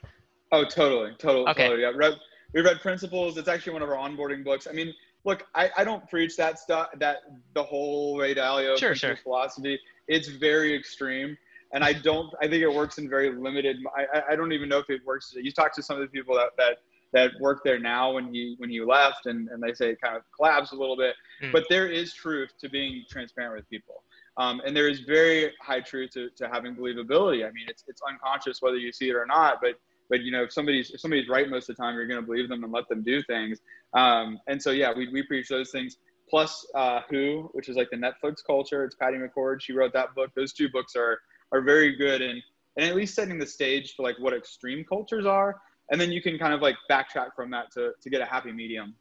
Oh, 0.52 0.64
totally, 0.64 1.12
totally, 1.18 1.46
okay. 1.48 1.64
totally. 1.64 1.82
Yeah, 1.82 1.92
read, 1.94 2.14
we 2.54 2.62
read 2.62 2.80
Principles. 2.80 3.36
It's 3.36 3.48
actually 3.48 3.74
one 3.74 3.82
of 3.82 3.90
our 3.90 3.96
onboarding 3.96 4.42
books. 4.42 4.66
I 4.66 4.72
mean, 4.72 4.94
look, 5.24 5.46
I, 5.54 5.70
I 5.76 5.84
don't 5.84 6.08
preach 6.08 6.36
that 6.38 6.58
stuff, 6.58 6.88
that 6.98 7.18
the 7.54 7.62
whole 7.62 8.18
Ray 8.18 8.34
Dalio 8.34 8.78
sure, 8.78 8.94
sure. 8.94 9.16
philosophy. 9.16 9.78
It's 10.08 10.28
very 10.28 10.74
extreme 10.74 11.36
and 11.72 11.84
I 11.84 11.92
don't. 11.92 12.32
I 12.40 12.48
think 12.48 12.62
it 12.62 12.72
works 12.72 12.98
in 12.98 13.08
very 13.08 13.34
limited. 13.34 13.76
I, 13.96 14.22
I 14.32 14.36
don't 14.36 14.52
even 14.52 14.68
know 14.68 14.78
if 14.78 14.90
it 14.90 15.00
works. 15.04 15.34
You 15.36 15.52
talk 15.52 15.74
to 15.74 15.82
some 15.82 15.96
of 15.96 16.02
the 16.02 16.08
people 16.08 16.34
that 16.36 16.50
that 16.56 16.78
that 17.12 17.32
work 17.40 17.62
there 17.64 17.78
now 17.78 18.12
when 18.12 18.32
he 18.32 18.54
when 18.58 18.70
he 18.70 18.80
left, 18.80 19.26
and 19.26 19.48
and 19.48 19.62
they 19.62 19.72
say 19.72 19.90
it 19.90 20.00
kind 20.00 20.16
of 20.16 20.22
collapsed 20.36 20.72
a 20.72 20.76
little 20.76 20.96
bit. 20.96 21.14
Mm. 21.42 21.52
But 21.52 21.64
there 21.68 21.86
is 21.86 22.12
truth 22.12 22.50
to 22.60 22.68
being 22.68 23.04
transparent 23.10 23.56
with 23.56 23.68
people. 23.68 24.02
Um, 24.38 24.60
and 24.66 24.76
there 24.76 24.88
is 24.88 25.00
very 25.00 25.52
high 25.62 25.80
truth 25.80 26.10
to, 26.10 26.28
to 26.36 26.48
having 26.48 26.76
believability. 26.76 27.46
I 27.46 27.50
mean, 27.52 27.66
it's, 27.68 27.84
it's 27.88 28.02
unconscious 28.06 28.60
whether 28.60 28.76
you 28.76 28.92
see 28.92 29.08
it 29.08 29.14
or 29.14 29.24
not, 29.24 29.60
but 29.62 29.80
but 30.08 30.20
you 30.20 30.30
know 30.30 30.42
if 30.44 30.52
somebody's 30.52 30.90
if 30.90 31.00
somebody's 31.00 31.28
right 31.28 31.48
most 31.48 31.68
of 31.68 31.76
the 31.76 31.82
time, 31.82 31.94
you're 31.94 32.06
going 32.06 32.20
to 32.20 32.26
believe 32.26 32.48
them 32.48 32.62
and 32.62 32.72
let 32.72 32.88
them 32.88 33.02
do 33.02 33.22
things. 33.22 33.60
Um, 33.94 34.38
and 34.46 34.60
so 34.60 34.70
yeah, 34.70 34.92
we 34.94 35.08
we 35.08 35.22
preach 35.22 35.48
those 35.48 35.70
things. 35.70 35.96
Plus, 36.28 36.66
uh, 36.74 37.02
Who, 37.08 37.48
which 37.52 37.68
is 37.68 37.76
like 37.76 37.88
the 37.90 37.96
Netflix 37.96 38.44
culture. 38.44 38.84
It's 38.84 38.96
Patty 38.96 39.16
McCord. 39.16 39.60
She 39.60 39.72
wrote 39.72 39.92
that 39.92 40.14
book. 40.16 40.32
Those 40.34 40.52
two 40.52 40.68
books 40.68 40.96
are 40.96 41.20
are 41.52 41.60
very 41.60 41.96
good 41.96 42.22
in 42.22 42.42
and 42.76 42.86
at 42.86 42.94
least 42.94 43.14
setting 43.14 43.38
the 43.38 43.46
stage 43.46 43.94
for 43.94 44.02
like 44.02 44.18
what 44.18 44.32
extreme 44.32 44.84
cultures 44.84 45.26
are 45.26 45.60
and 45.90 46.00
then 46.00 46.10
you 46.10 46.20
can 46.20 46.38
kind 46.38 46.52
of 46.52 46.60
like 46.60 46.76
backtrack 46.90 47.28
from 47.34 47.50
that 47.50 47.70
to, 47.72 47.92
to 48.02 48.10
get 48.10 48.20
a 48.20 48.26
happy 48.26 48.52
medium 48.52 48.94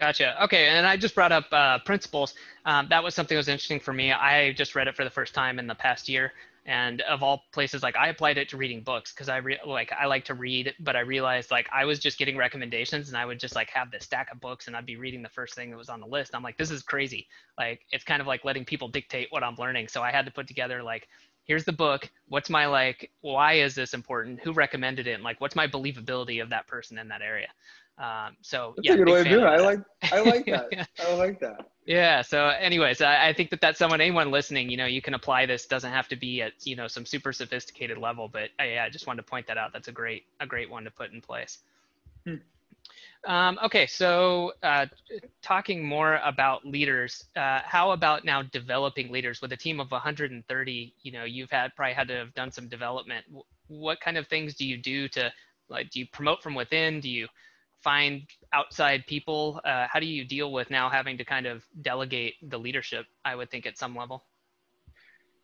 Gotcha. 0.00 0.42
Okay, 0.44 0.68
and 0.68 0.86
I 0.86 0.96
just 0.96 1.14
brought 1.14 1.30
up 1.30 1.44
uh, 1.52 1.78
principles. 1.80 2.34
Um, 2.64 2.86
that 2.88 3.04
was 3.04 3.14
something 3.14 3.34
that 3.34 3.40
was 3.40 3.48
interesting 3.48 3.78
for 3.78 3.92
me. 3.92 4.12
I 4.12 4.52
just 4.52 4.74
read 4.74 4.88
it 4.88 4.96
for 4.96 5.04
the 5.04 5.10
first 5.10 5.34
time 5.34 5.58
in 5.58 5.66
the 5.66 5.74
past 5.74 6.08
year, 6.08 6.32
and 6.66 7.00
of 7.02 7.22
all 7.22 7.44
places, 7.52 7.82
like 7.82 7.96
I 7.96 8.08
applied 8.08 8.38
it 8.38 8.48
to 8.50 8.56
reading 8.56 8.82
books 8.82 9.12
because 9.12 9.28
I 9.28 9.38
re- 9.38 9.60
like 9.66 9.92
I 9.92 10.06
like 10.06 10.24
to 10.26 10.34
read, 10.34 10.74
but 10.80 10.94
I 10.94 11.00
realized 11.00 11.50
like 11.50 11.68
I 11.72 11.84
was 11.84 11.98
just 11.98 12.18
getting 12.18 12.36
recommendations, 12.36 13.08
and 13.08 13.16
I 13.16 13.24
would 13.24 13.40
just 13.40 13.54
like 13.54 13.70
have 13.70 13.90
this 13.90 14.04
stack 14.04 14.30
of 14.30 14.40
books, 14.40 14.66
and 14.66 14.76
I'd 14.76 14.86
be 14.86 14.96
reading 14.96 15.22
the 15.22 15.28
first 15.28 15.54
thing 15.54 15.70
that 15.70 15.76
was 15.76 15.88
on 15.88 16.00
the 16.00 16.06
list. 16.06 16.34
I'm 16.34 16.42
like, 16.42 16.58
this 16.58 16.70
is 16.70 16.82
crazy. 16.82 17.26
Like 17.58 17.80
it's 17.90 18.04
kind 18.04 18.20
of 18.20 18.26
like 18.26 18.44
letting 18.44 18.64
people 18.64 18.88
dictate 18.88 19.28
what 19.30 19.42
I'm 19.42 19.56
learning. 19.58 19.88
So 19.88 20.02
I 20.02 20.10
had 20.10 20.26
to 20.26 20.30
put 20.30 20.46
together 20.46 20.82
like 20.82 21.08
here's 21.44 21.64
the 21.64 21.72
book. 21.72 22.10
What's 22.28 22.50
my 22.50 22.66
like? 22.66 23.10
Why 23.22 23.54
is 23.54 23.74
this 23.74 23.94
important? 23.94 24.40
Who 24.40 24.52
recommended 24.52 25.06
it? 25.06 25.14
And 25.14 25.24
like, 25.24 25.40
what's 25.40 25.56
my 25.56 25.66
believability 25.66 26.42
of 26.42 26.50
that 26.50 26.66
person 26.66 26.98
in 26.98 27.08
that 27.08 27.22
area? 27.22 27.48
Um, 28.00 28.36
so 28.40 28.72
That's 28.76 28.88
yeah, 28.88 28.94
a 28.94 28.96
good 28.96 29.08
way 29.08 29.20
of 29.20 29.26
doing 29.26 29.44
it. 29.44 29.46
I 29.46 29.58
like 29.58 29.80
I 30.10 30.20
like 30.20 30.46
that. 30.46 30.88
I 31.06 31.14
like 31.14 31.38
that. 31.40 31.70
Yeah. 31.84 32.22
So, 32.22 32.46
anyways, 32.46 33.02
I, 33.02 33.28
I 33.28 33.32
think 33.34 33.50
that 33.50 33.60
that's 33.60 33.78
someone, 33.78 34.00
anyone 34.00 34.30
listening, 34.30 34.70
you 34.70 34.78
know, 34.78 34.86
you 34.86 35.02
can 35.02 35.12
apply 35.12 35.44
this. 35.44 35.66
Doesn't 35.66 35.92
have 35.92 36.08
to 36.08 36.16
be 36.16 36.40
at 36.40 36.52
you 36.64 36.76
know 36.76 36.86
some 36.86 37.04
super 37.04 37.30
sophisticated 37.32 37.98
level, 37.98 38.26
but 38.26 38.48
uh, 38.58 38.64
yeah, 38.64 38.84
I 38.84 38.90
just 38.90 39.06
wanted 39.06 39.22
to 39.22 39.30
point 39.30 39.46
that 39.48 39.58
out. 39.58 39.74
That's 39.74 39.88
a 39.88 39.92
great 39.92 40.24
a 40.40 40.46
great 40.46 40.70
one 40.70 40.84
to 40.84 40.90
put 40.90 41.12
in 41.12 41.20
place. 41.20 41.58
Hmm. 42.24 42.36
Um, 43.26 43.58
okay, 43.62 43.86
so 43.86 44.52
uh, 44.62 44.86
talking 45.42 45.84
more 45.84 46.20
about 46.24 46.64
leaders, 46.64 47.26
uh, 47.36 47.60
how 47.64 47.90
about 47.90 48.24
now 48.24 48.40
developing 48.40 49.12
leaders 49.12 49.42
with 49.42 49.52
a 49.52 49.56
team 49.58 49.78
of 49.78 49.90
130? 49.90 50.94
You 51.02 51.12
know, 51.12 51.24
you've 51.24 51.50
had 51.50 51.76
probably 51.76 51.92
had 51.92 52.08
to 52.08 52.14
have 52.14 52.34
done 52.34 52.50
some 52.50 52.66
development. 52.66 53.26
What 53.68 54.00
kind 54.00 54.16
of 54.16 54.26
things 54.26 54.54
do 54.54 54.64
you 54.64 54.78
do 54.78 55.06
to 55.08 55.30
like? 55.68 55.90
Do 55.90 56.00
you 56.00 56.06
promote 56.06 56.42
from 56.42 56.54
within? 56.54 57.00
Do 57.00 57.10
you 57.10 57.28
find 57.82 58.22
outside 58.52 59.06
people? 59.06 59.60
Uh, 59.64 59.86
how 59.90 60.00
do 60.00 60.06
you 60.06 60.24
deal 60.24 60.52
with 60.52 60.70
now 60.70 60.88
having 60.90 61.18
to 61.18 61.24
kind 61.24 61.46
of 61.46 61.64
delegate 61.82 62.34
the 62.50 62.58
leadership? 62.58 63.06
I 63.24 63.34
would 63.36 63.50
think 63.50 63.66
at 63.66 63.78
some 63.78 63.94
level. 63.96 64.24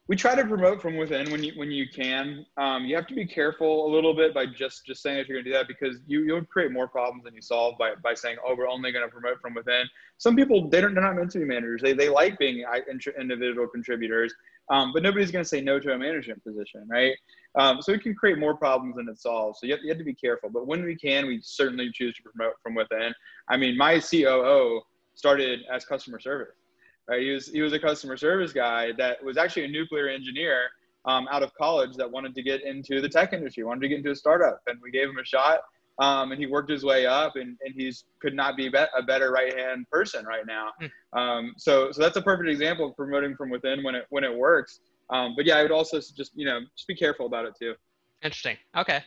we 0.09 0.15
try 0.15 0.37
to 0.37 0.45
promote 0.45 0.81
from 0.81 0.97
within 0.97 1.31
when 1.33 1.43
you 1.43 1.53
when 1.57 1.71
you 1.71 1.87
can. 1.89 2.47
Um, 2.57 2.85
you 2.85 2.95
have 2.95 3.07
to 3.09 3.15
be 3.15 3.27
careful 3.27 3.87
a 3.87 3.91
little 3.93 4.15
bit 4.15 4.33
by 4.35 4.47
just 4.47 4.87
just 4.87 5.03
saying 5.03 5.17
that 5.19 5.29
you're 5.29 5.37
going 5.37 5.45
to 5.45 5.51
do 5.51 5.57
that 5.57 5.67
because 5.67 5.99
you 6.07 6.25
you'll 6.25 6.45
create 6.45 6.71
more 6.71 6.87
problems 6.87 7.25
than 7.25 7.35
you 7.35 7.43
solve 7.43 7.77
by 7.79 7.95
by 8.03 8.15
saying 8.15 8.37
oh 8.47 8.55
we're 8.57 8.69
only 8.69 8.93
going 8.93 9.05
to 9.05 9.11
promote 9.11 9.41
from 9.41 9.55
within. 9.55 9.85
Some 10.19 10.37
people 10.37 10.69
they 10.69 10.81
don't 10.81 10.95
they're 10.95 11.03
not 11.03 11.17
meant 11.17 11.33
to 11.33 11.39
be 11.41 11.45
managers. 11.45 11.83
They 11.83 11.93
they 11.93 12.09
like 12.09 12.39
being 12.39 12.65
individual 13.21 13.67
contributors, 13.67 14.33
um, 14.71 14.93
but 14.93 15.03
nobody's 15.03 15.33
going 15.33 15.45
to 15.45 15.49
say 15.49 15.61
no 15.61 15.81
to 15.81 15.93
a 15.93 15.99
management 15.99 16.43
position, 16.45 16.87
right? 16.89 17.15
Um, 17.57 17.81
so 17.81 17.93
it 17.93 18.03
can 18.03 18.15
create 18.15 18.39
more 18.39 18.55
problems 18.55 18.97
than 18.97 19.09
it 19.09 19.19
solves. 19.19 19.61
So 19.61 19.67
you 19.67 19.73
have, 19.75 19.83
you 19.83 19.89
have 19.89 19.99
to 19.99 20.05
be 20.05 20.15
careful. 20.15 20.51
But 20.51 20.67
when 20.67 20.85
we 20.85 20.95
can, 20.95 21.27
we 21.27 21.41
certainly 21.43 21.91
choose 21.93 22.15
to 22.17 22.23
promote 22.23 22.55
from 22.63 22.75
within. 22.75 23.15
I 23.49 23.57
mean, 23.57 23.77
my 23.77 23.99
COO 23.99 24.83
started 25.15 25.61
as 25.73 25.85
customer 25.85 26.21
service 26.21 26.57
right? 27.09 27.23
He 27.23 27.31
was 27.31 27.49
he 27.49 27.61
was 27.61 27.73
a 27.73 27.79
customer 27.79 28.17
service 28.17 28.53
guy 28.53 28.93
that 28.99 29.23
was 29.25 29.37
actually 29.37 29.65
a 29.65 29.69
nuclear 29.69 30.09
engineer 30.09 30.71
um, 31.05 31.29
out 31.31 31.43
of 31.43 31.55
college 31.55 31.97
that 31.97 32.11
wanted 32.11 32.35
to 32.35 32.43
get 32.43 32.65
into 32.65 33.01
the 33.01 33.09
tech 33.09 33.33
industry, 33.33 33.63
wanted 33.65 33.81
to 33.83 33.89
get 33.89 33.99
into 33.99 34.11
a 34.11 34.17
startup, 34.17 34.61
and 34.67 34.79
we 34.83 34.91
gave 34.91 35.09
him 35.09 35.19
a 35.19 35.25
shot. 35.25 35.61
Um, 35.99 36.31
and 36.31 36.39
he 36.39 36.47
worked 36.47 36.69
his 36.71 36.85
way 36.85 37.07
up, 37.07 37.37
and, 37.37 37.57
and 37.65 37.75
he's 37.75 38.05
could 38.21 38.35
not 38.35 38.55
be, 38.55 38.69
be 38.69 38.77
a 38.77 39.03
better 39.03 39.31
right 39.31 39.57
hand 39.57 39.87
person 39.91 40.27
right 40.27 40.47
now. 40.47 40.73
Um, 41.13 41.55
so 41.57 41.91
so 41.93 42.03
that's 42.03 42.19
a 42.19 42.23
perfect 42.23 42.51
example 42.51 42.87
of 42.89 42.97
promoting 42.97 43.35
from 43.37 43.49
within 43.49 43.83
when 43.83 43.95
it 43.95 44.05
when 44.11 44.23
it 44.23 44.37
works. 44.37 44.81
Um, 45.11 45.35
but 45.37 45.47
yeah, 45.47 45.57
I 45.57 45.63
would 45.63 45.73
also 45.73 45.99
just 45.99 46.33
you 46.35 46.45
know 46.45 46.61
just 46.77 46.89
be 46.89 46.95
careful 46.95 47.27
about 47.27 47.45
it 47.45 47.55
too. 47.59 47.75
Interesting. 48.23 48.57
Okay. 48.77 49.03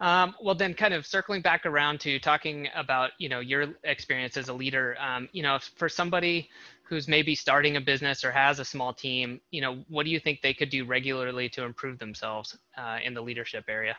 Um, 0.00 0.34
well, 0.42 0.54
then, 0.54 0.74
kind 0.74 0.94
of 0.94 1.06
circling 1.06 1.42
back 1.42 1.66
around 1.66 2.00
to 2.00 2.18
talking 2.18 2.68
about 2.74 3.12
you 3.18 3.28
know 3.28 3.40
your 3.40 3.74
experience 3.84 4.36
as 4.36 4.48
a 4.48 4.52
leader. 4.52 4.96
Um, 4.98 5.28
you 5.32 5.42
know, 5.42 5.58
for 5.76 5.88
somebody 5.88 6.50
who's 6.82 7.08
maybe 7.08 7.34
starting 7.34 7.76
a 7.76 7.80
business 7.80 8.24
or 8.24 8.30
has 8.30 8.58
a 8.58 8.64
small 8.64 8.92
team, 8.92 9.40
you 9.50 9.60
know, 9.60 9.84
what 9.88 10.04
do 10.04 10.10
you 10.10 10.20
think 10.20 10.42
they 10.42 10.52
could 10.52 10.70
do 10.70 10.84
regularly 10.84 11.48
to 11.50 11.64
improve 11.64 11.98
themselves 11.98 12.58
uh, 12.76 12.98
in 13.02 13.14
the 13.14 13.22
leadership 13.22 13.64
area? 13.68 13.96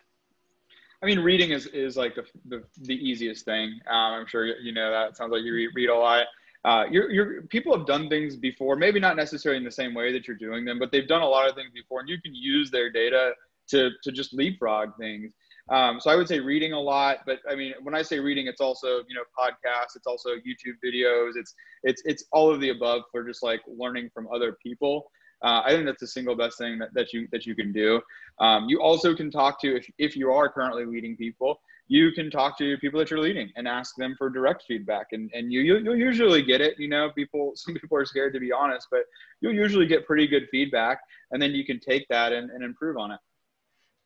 I 1.01 1.05
mean, 1.07 1.19
reading 1.19 1.51
is, 1.51 1.67
is 1.67 1.97
like 1.97 2.15
the, 2.15 2.25
the, 2.45 2.63
the 2.81 2.95
easiest 2.95 3.45
thing. 3.45 3.79
Um, 3.87 4.13
I'm 4.13 4.27
sure 4.27 4.45
you 4.45 4.71
know 4.71 4.91
that. 4.91 5.09
It 5.09 5.17
sounds 5.17 5.31
like 5.31 5.43
you 5.43 5.53
read, 5.53 5.69
read 5.75 5.89
a 5.89 5.95
lot. 5.95 6.25
Uh, 6.65 6.85
you're, 6.89 7.11
you're, 7.11 7.41
people 7.43 7.77
have 7.77 7.85
done 7.85 8.09
things 8.09 8.35
before, 8.35 8.75
maybe 8.75 8.99
not 8.99 9.15
necessarily 9.15 9.57
in 9.57 9.63
the 9.63 9.71
same 9.71 9.93
way 9.93 10.11
that 10.11 10.27
you're 10.27 10.35
doing 10.35 10.65
them, 10.65 10.79
but 10.79 10.91
they've 10.91 11.07
done 11.07 11.21
a 11.21 11.27
lot 11.27 11.47
of 11.47 11.55
things 11.55 11.69
before, 11.73 11.99
and 11.99 12.09
you 12.09 12.19
can 12.19 12.33
use 12.33 12.71
their 12.71 12.91
data 12.91 13.33
to, 13.67 13.91
to 14.03 14.11
just 14.11 14.33
leapfrog 14.33 14.89
things. 14.97 15.31
Um, 15.69 15.99
so 15.99 16.09
I 16.11 16.15
would 16.15 16.27
say 16.27 16.39
reading 16.39 16.73
a 16.73 16.79
lot, 16.79 17.19
but 17.25 17.39
I 17.49 17.55
mean, 17.55 17.73
when 17.81 17.95
I 17.95 18.01
say 18.03 18.19
reading, 18.19 18.47
it's 18.47 18.61
also 18.61 19.03
you 19.07 19.15
know 19.15 19.23
podcasts, 19.37 19.95
it's 19.95 20.05
also 20.05 20.29
YouTube 20.35 20.77
videos, 20.83 21.31
it's 21.35 21.55
it's 21.83 22.03
it's 22.05 22.25
all 22.31 22.51
of 22.51 22.61
the 22.61 22.69
above 22.69 23.01
for 23.11 23.23
just 23.23 23.41
like 23.41 23.61
learning 23.67 24.11
from 24.13 24.27
other 24.33 24.57
people. 24.61 25.11
Uh, 25.43 25.61
I 25.65 25.71
think 25.71 25.85
that's 25.85 25.99
the 25.99 26.07
single 26.07 26.35
best 26.35 26.57
thing 26.57 26.77
that, 26.79 26.93
that 26.93 27.13
you 27.13 27.27
that 27.31 27.47
you 27.47 27.55
can 27.55 27.71
do. 27.71 27.99
Um, 28.39 28.69
you 28.69 28.79
also 28.79 29.15
can 29.15 29.31
talk 29.31 29.59
to 29.61 29.75
if 29.75 29.89
if 29.97 30.15
you 30.15 30.31
are 30.31 30.49
currently 30.49 30.85
leading 30.85 31.17
people, 31.17 31.59
you 31.87 32.11
can 32.11 32.31
talk 32.31 32.57
to 32.57 32.77
people 32.77 32.99
that 32.99 33.11
you're 33.11 33.19
leading 33.19 33.51
and 33.55 33.67
ask 33.67 33.95
them 33.95 34.15
for 34.17 34.29
direct 34.29 34.63
feedback, 34.67 35.07
and 35.11 35.29
and 35.33 35.51
you 35.51 35.61
you'll, 35.61 35.83
you'll 35.83 35.97
usually 35.97 36.41
get 36.41 36.61
it. 36.61 36.79
You 36.79 36.87
know, 36.87 37.11
people 37.15 37.51
some 37.55 37.73
people 37.75 37.97
are 37.97 38.05
scared 38.05 38.33
to 38.33 38.39
be 38.39 38.51
honest, 38.51 38.87
but 38.89 39.01
you'll 39.41 39.53
usually 39.53 39.85
get 39.85 40.05
pretty 40.05 40.27
good 40.27 40.47
feedback, 40.49 40.99
and 41.31 41.41
then 41.41 41.51
you 41.51 41.65
can 41.65 41.79
take 41.79 42.07
that 42.09 42.33
and, 42.33 42.49
and 42.49 42.63
improve 42.63 42.97
on 42.97 43.11
it. 43.11 43.19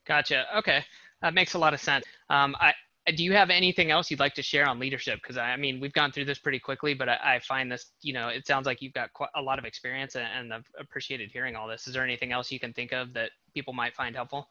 Gotcha. 0.08 0.46
Okay, 0.58 0.84
that 1.22 1.34
makes 1.34 1.54
a 1.54 1.60
lot 1.60 1.74
of 1.74 1.80
sense. 1.80 2.06
Um, 2.30 2.56
I, 2.60 2.74
do 3.16 3.24
you 3.24 3.34
have 3.34 3.50
anything 3.50 3.92
else 3.92 4.12
you'd 4.12 4.20
like 4.20 4.34
to 4.36 4.44
share 4.44 4.68
on 4.68 4.80
leadership? 4.80 5.20
Because 5.22 5.38
I, 5.38 5.52
I 5.52 5.58
mean, 5.58 5.80
we've 5.80 5.94
gone 5.94 6.12
through 6.12 6.26
this 6.26 6.40
pretty 6.40 6.60
quickly, 6.60 6.94
but 6.94 7.10
I, 7.10 7.36
I 7.36 7.40
find 7.40 7.72
this, 7.72 7.92
you 8.02 8.14
know, 8.14 8.28
it 8.28 8.46
sounds 8.46 8.66
like 8.66 8.82
you've 8.82 8.94
got 8.94 9.14
quite 9.14 9.30
a 9.36 9.42
lot 9.42 9.60
of 9.60 9.66
experience, 9.66 10.16
and, 10.16 10.26
and 10.26 10.54
I've 10.54 10.66
appreciated 10.80 11.32
hearing 11.32 11.56
all 11.56 11.68
this. 11.68 11.88
Is 11.88 11.94
there 11.94 12.04
anything 12.04 12.32
else 12.32 12.52
you 12.52 12.60
can 12.60 12.74
think 12.74 12.92
of 12.92 13.14
that 13.14 13.32
people 13.54 13.74
might 13.74 13.96
find 13.96 14.16
helpful? 14.16 14.50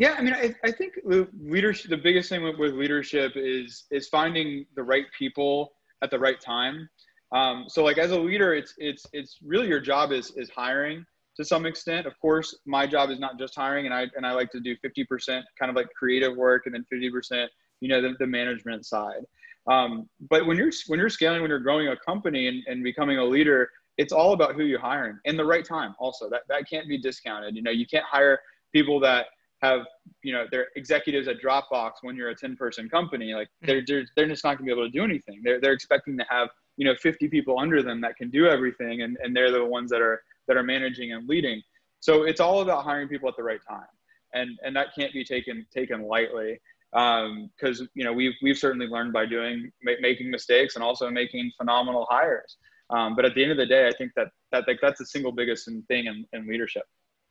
Yeah, 0.00 0.14
I 0.16 0.22
mean, 0.22 0.32
I, 0.32 0.54
I 0.64 0.70
think 0.72 0.94
the 1.04 1.28
leadership, 1.38 1.90
the 1.90 1.96
biggest 1.98 2.30
thing 2.30 2.42
with, 2.42 2.56
with 2.56 2.72
leadership 2.72 3.32
is 3.36 3.84
is 3.90 4.08
finding 4.08 4.64
the 4.74 4.82
right 4.82 5.04
people 5.16 5.72
at 6.02 6.10
the 6.10 6.18
right 6.18 6.40
time. 6.40 6.88
Um, 7.32 7.66
so, 7.68 7.84
like 7.84 7.98
as 7.98 8.10
a 8.10 8.18
leader, 8.18 8.54
it's 8.54 8.72
it's 8.78 9.04
it's 9.12 9.36
really 9.44 9.68
your 9.68 9.78
job 9.78 10.10
is 10.10 10.30
is 10.36 10.48
hiring 10.48 11.04
to 11.36 11.44
some 11.44 11.66
extent. 11.66 12.06
Of 12.06 12.18
course, 12.18 12.56
my 12.64 12.86
job 12.86 13.10
is 13.10 13.20
not 13.20 13.38
just 13.38 13.54
hiring, 13.54 13.84
and 13.84 13.94
I 13.94 14.06
and 14.16 14.24
I 14.24 14.32
like 14.32 14.50
to 14.52 14.60
do 14.60 14.74
fifty 14.80 15.04
percent 15.04 15.44
kind 15.58 15.68
of 15.68 15.76
like 15.76 15.88
creative 15.92 16.34
work, 16.34 16.62
and 16.64 16.74
then 16.74 16.86
fifty 16.88 17.10
percent, 17.10 17.50
you 17.82 17.88
know, 17.90 18.00
the, 18.00 18.14
the 18.18 18.26
management 18.26 18.86
side. 18.86 19.24
Um, 19.70 20.08
but 20.30 20.46
when 20.46 20.56
you're 20.56 20.72
when 20.86 20.98
you're 20.98 21.10
scaling, 21.10 21.42
when 21.42 21.50
you're 21.50 21.58
growing 21.58 21.88
a 21.88 21.96
company 21.98 22.48
and, 22.48 22.62
and 22.66 22.82
becoming 22.82 23.18
a 23.18 23.24
leader, 23.24 23.68
it's 23.98 24.14
all 24.14 24.32
about 24.32 24.54
who 24.54 24.64
you're 24.64 24.80
hiring 24.80 25.18
in 25.26 25.36
the 25.36 25.44
right 25.44 25.66
time. 25.66 25.94
Also, 25.98 26.30
that 26.30 26.44
that 26.48 26.70
can't 26.70 26.88
be 26.88 26.96
discounted. 26.96 27.54
You 27.54 27.60
know, 27.60 27.70
you 27.70 27.86
can't 27.86 28.06
hire 28.06 28.40
people 28.72 28.98
that 29.00 29.26
have 29.62 29.82
you 30.22 30.32
know 30.32 30.46
they're 30.50 30.68
executives 30.76 31.28
at 31.28 31.36
Dropbox 31.40 31.92
when 32.02 32.16
you're 32.16 32.30
a 32.30 32.34
10 32.34 32.56
person 32.56 32.88
company 32.88 33.34
like 33.34 33.48
they're 33.62 33.82
they're, 33.86 34.04
they're 34.16 34.28
just 34.28 34.44
not 34.44 34.58
going 34.58 34.68
to 34.68 34.74
be 34.74 34.80
able 34.80 34.90
to 34.90 34.96
do 34.96 35.04
anything. 35.04 35.40
They're, 35.44 35.60
they're 35.60 35.72
expecting 35.72 36.16
to 36.18 36.24
have 36.28 36.48
you 36.76 36.84
know 36.84 36.94
50 36.94 37.28
people 37.28 37.58
under 37.58 37.82
them 37.82 38.00
that 38.00 38.16
can 38.16 38.30
do 38.30 38.46
everything 38.46 39.02
and, 39.02 39.16
and 39.22 39.34
they're 39.34 39.50
the 39.50 39.64
ones 39.64 39.90
that 39.90 40.00
are 40.00 40.22
that 40.48 40.56
are 40.56 40.62
managing 40.62 41.12
and 41.12 41.28
leading. 41.28 41.62
So 42.00 42.22
it's 42.22 42.40
all 42.40 42.62
about 42.62 42.84
hiring 42.84 43.08
people 43.08 43.28
at 43.28 43.36
the 43.36 43.42
right 43.42 43.60
time 43.68 43.86
and 44.34 44.58
and 44.62 44.74
that 44.76 44.94
can't 44.94 45.12
be 45.12 45.24
taken 45.24 45.66
taken 45.74 46.02
lightly 46.02 46.58
because 46.92 47.80
um, 47.80 47.88
you 47.94 48.04
know 48.04 48.12
we've 48.12 48.34
we've 48.42 48.58
certainly 48.58 48.86
learned 48.86 49.12
by 49.12 49.26
doing 49.26 49.70
ma- 49.82 49.92
making 50.00 50.30
mistakes 50.30 50.74
and 50.74 50.84
also 50.84 51.10
making 51.10 51.50
phenomenal 51.56 52.06
hires. 52.10 52.56
Um, 52.88 53.14
but 53.14 53.24
at 53.24 53.34
the 53.36 53.42
end 53.44 53.52
of 53.52 53.56
the 53.56 53.66
day 53.66 53.86
i 53.86 53.92
think 53.96 54.10
that 54.16 54.28
that 54.50 54.66
like 54.66 54.80
that's 54.82 54.98
the 54.98 55.06
single 55.06 55.30
biggest 55.30 55.68
thing 55.86 56.06
in, 56.06 56.26
in 56.32 56.48
leadership. 56.48 56.82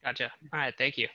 Gotcha. 0.04 0.32
All 0.54 0.60
right. 0.60 0.74
Thank 0.78 0.98
you 0.98 1.10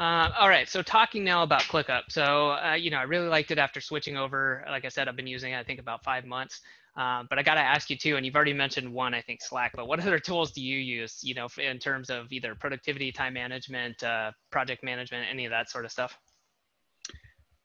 uh, 0.00 0.32
all 0.38 0.48
right, 0.48 0.66
so 0.66 0.80
talking 0.80 1.22
now 1.22 1.42
about 1.42 1.60
ClickUp. 1.62 2.04
So, 2.08 2.52
uh, 2.52 2.72
you 2.72 2.90
know, 2.90 2.96
I 2.96 3.02
really 3.02 3.28
liked 3.28 3.50
it 3.50 3.58
after 3.58 3.82
switching 3.82 4.16
over. 4.16 4.64
Like 4.66 4.86
I 4.86 4.88
said, 4.88 5.08
I've 5.08 5.16
been 5.16 5.26
using 5.26 5.52
it, 5.52 5.58
I 5.58 5.62
think, 5.62 5.78
about 5.78 6.02
five 6.02 6.24
months. 6.24 6.62
Uh, 6.96 7.24
but 7.28 7.38
I 7.38 7.42
got 7.42 7.56
to 7.56 7.60
ask 7.60 7.90
you 7.90 7.98
too, 7.98 8.16
and 8.16 8.24
you've 8.24 8.34
already 8.34 8.54
mentioned 8.54 8.90
one, 8.90 9.12
I 9.12 9.20
think 9.20 9.42
Slack, 9.42 9.72
but 9.76 9.86
what 9.88 10.00
other 10.00 10.18
tools 10.18 10.52
do 10.52 10.62
you 10.62 10.78
use, 10.78 11.18
you 11.22 11.34
know, 11.34 11.48
in 11.58 11.78
terms 11.78 12.08
of 12.08 12.32
either 12.32 12.54
productivity, 12.54 13.12
time 13.12 13.34
management, 13.34 14.02
uh, 14.02 14.32
project 14.50 14.82
management, 14.82 15.26
any 15.30 15.44
of 15.44 15.50
that 15.50 15.68
sort 15.68 15.84
of 15.84 15.92
stuff? 15.92 16.18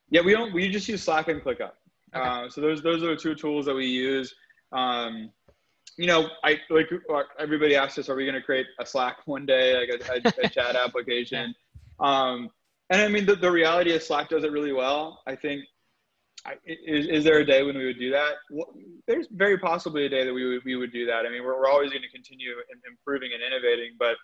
Yeah, 0.09 0.19
we 0.19 0.33
don't, 0.33 0.53
we 0.53 0.69
just 0.69 0.89
use 0.89 1.03
Slack 1.03 1.29
and 1.29 1.41
ClickUp. 1.41 1.71
Okay. 2.13 2.21
Uh, 2.21 2.49
so 2.49 2.59
those, 2.59 2.83
those 2.83 3.01
are 3.01 3.07
the 3.07 3.15
two 3.15 3.33
tools 3.33 3.65
that 3.65 3.73
we 3.73 3.85
use. 3.85 4.35
Um, 4.73 5.31
you 5.97 6.07
know, 6.07 6.27
I 6.43 6.59
like 6.69 6.87
everybody 7.39 7.77
asks 7.77 7.97
us, 7.97 8.09
are 8.09 8.15
we 8.15 8.25
going 8.25 8.35
to 8.35 8.41
create 8.41 8.67
a 8.81 8.85
Slack 8.85 9.19
one 9.25 9.45
day, 9.45 9.77
like 9.77 10.01
a, 10.01 10.27
a, 10.27 10.45
a 10.45 10.49
chat 10.49 10.75
application? 10.85 11.55
Um, 11.99 12.49
and 12.89 13.01
I 13.01 13.07
mean, 13.07 13.25
the, 13.25 13.35
the 13.35 13.51
reality 13.51 13.91
is 13.91 14.05
Slack 14.05 14.29
does 14.29 14.43
it 14.43 14.51
really 14.51 14.73
well. 14.73 15.21
I 15.27 15.35
think, 15.35 15.63
I, 16.45 16.53
is, 16.65 17.07
is 17.07 17.23
there 17.23 17.39
a 17.39 17.45
day 17.45 17.63
when 17.63 17.77
we 17.77 17.85
would 17.85 17.97
do 17.99 18.11
that? 18.11 18.33
Well, 18.51 18.73
there's 19.07 19.27
very 19.31 19.57
possibly 19.57 20.05
a 20.05 20.09
day 20.09 20.23
that 20.23 20.33
we 20.33 20.47
would, 20.47 20.63
we 20.65 20.75
would 20.75 20.93
do 20.93 21.05
that. 21.07 21.25
I 21.25 21.29
mean, 21.29 21.43
we're, 21.43 21.57
we're 21.57 21.69
always 21.69 21.89
going 21.89 22.03
to 22.03 22.09
continue 22.09 22.51
improving 22.87 23.31
and 23.33 23.41
innovating, 23.41 23.95
but 23.97 24.15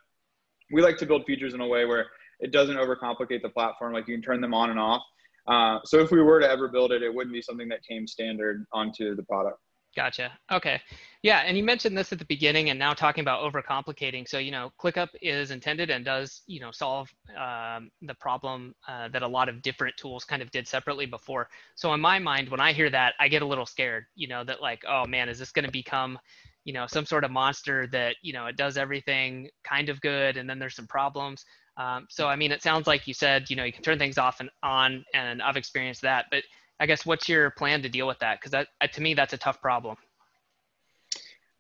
we 0.72 0.82
like 0.82 0.98
to 0.98 1.06
build 1.06 1.26
features 1.26 1.54
in 1.54 1.62
a 1.62 1.68
way 1.68 1.86
where 1.86 2.08
it 2.40 2.52
doesn't 2.52 2.78
overcomplicate 2.78 3.42
the 3.42 3.50
platform. 3.50 3.94
Like 3.94 4.08
you 4.08 4.16
can 4.16 4.22
turn 4.22 4.42
them 4.42 4.54
on 4.54 4.70
and 4.70 4.80
off. 4.80 5.02
Uh, 5.48 5.80
so 5.86 6.00
if 6.00 6.12
we 6.12 6.22
were 6.22 6.40
to 6.40 6.50
ever 6.50 6.68
build 6.68 6.92
it, 6.92 7.02
it 7.02 7.14
wouldn't 7.14 7.34
be 7.34 7.42
something 7.42 7.68
that 7.70 7.80
came 7.84 8.06
standard 8.08 8.66
onto 8.72 9.16
the 9.16 9.24
product. 9.24 9.60
Gotcha. 9.94 10.32
Okay. 10.50 10.80
Yeah, 11.22 11.40
and 11.40 11.58
you 11.58 11.64
mentioned 11.66 11.98
this 11.98 12.14
at 12.14 12.20
the 12.20 12.26
beginning, 12.26 12.70
and 12.70 12.80
now 12.80 12.94
talking 12.94 13.22
about 13.22 13.44
overcomplicating. 13.44 14.26
So 14.26 14.38
you 14.38 14.50
know, 14.50 14.72
ClickUp 14.82 15.10
is 15.22 15.52
intended 15.52 15.90
and 15.90 16.06
does 16.06 16.44
you 16.48 16.62
know 16.62 16.72
solve 16.72 17.10
um, 17.38 17.92
the 18.02 18.16
problem 18.16 18.74
uh, 18.88 19.10
that 19.10 19.22
a 19.22 19.28
lot 19.28 19.50
of 19.50 19.62
different 19.62 19.98
tools 19.98 20.24
kind 20.24 20.42
of 20.42 20.50
did 20.52 20.66
separately 20.66 21.06
before. 21.06 21.50
So 21.76 21.94
in 21.94 22.00
my 22.00 22.20
mind, 22.20 22.48
when 22.48 22.62
I 22.62 22.72
hear 22.72 22.90
that, 22.90 23.16
I 23.20 23.28
get 23.28 23.42
a 23.42 23.46
little 23.46 23.66
scared. 23.66 24.06
You 24.16 24.30
know, 24.30 24.46
that 24.46 24.62
like, 24.62 24.82
oh 24.88 25.06
man, 25.06 25.28
is 25.28 25.40
this 25.40 25.52
going 25.52 25.66
to 25.66 25.72
become 25.72 26.18
you 26.64 26.74
know 26.74 26.88
some 26.88 27.06
sort 27.06 27.24
of 27.24 27.32
monster 27.32 27.88
that 27.88 28.16
you 28.22 28.34
know 28.34 28.46
it 28.46 28.56
does 28.56 28.78
everything 28.78 29.50
kind 29.64 29.90
of 29.90 30.00
good 30.02 30.38
and 30.38 30.50
then 30.50 30.60
there's 30.60 30.76
some 30.76 30.88
problems 30.88 31.44
um, 31.78 32.06
so 32.10 32.28
i 32.28 32.36
mean 32.36 32.52
it 32.52 32.62
sounds 32.62 32.86
like 32.86 33.08
you 33.08 33.14
said 33.14 33.50
you 33.50 33.56
know 33.56 33.64
you 33.64 33.74
can 33.74 33.82
turn 33.82 33.98
things 33.98 34.20
off 34.20 34.40
and 34.40 34.50
on 34.62 35.04
and 35.14 35.42
i've 35.42 35.58
experienced 35.58 36.02
that 36.04 36.26
but 36.30 36.44
i 36.82 36.86
guess 36.86 37.06
what's 37.06 37.30
your 37.30 37.52
plan 37.52 37.82
to 37.82 37.88
deal 37.88 38.08
with 38.08 38.20
that? 38.20 38.40
Because 38.40 38.52
that 38.52 38.68
uh, 38.82 38.88
to 38.88 39.02
me 39.02 39.14
that's 39.14 39.34
a 39.34 39.38
tough 39.38 39.62
problem. 39.62 39.96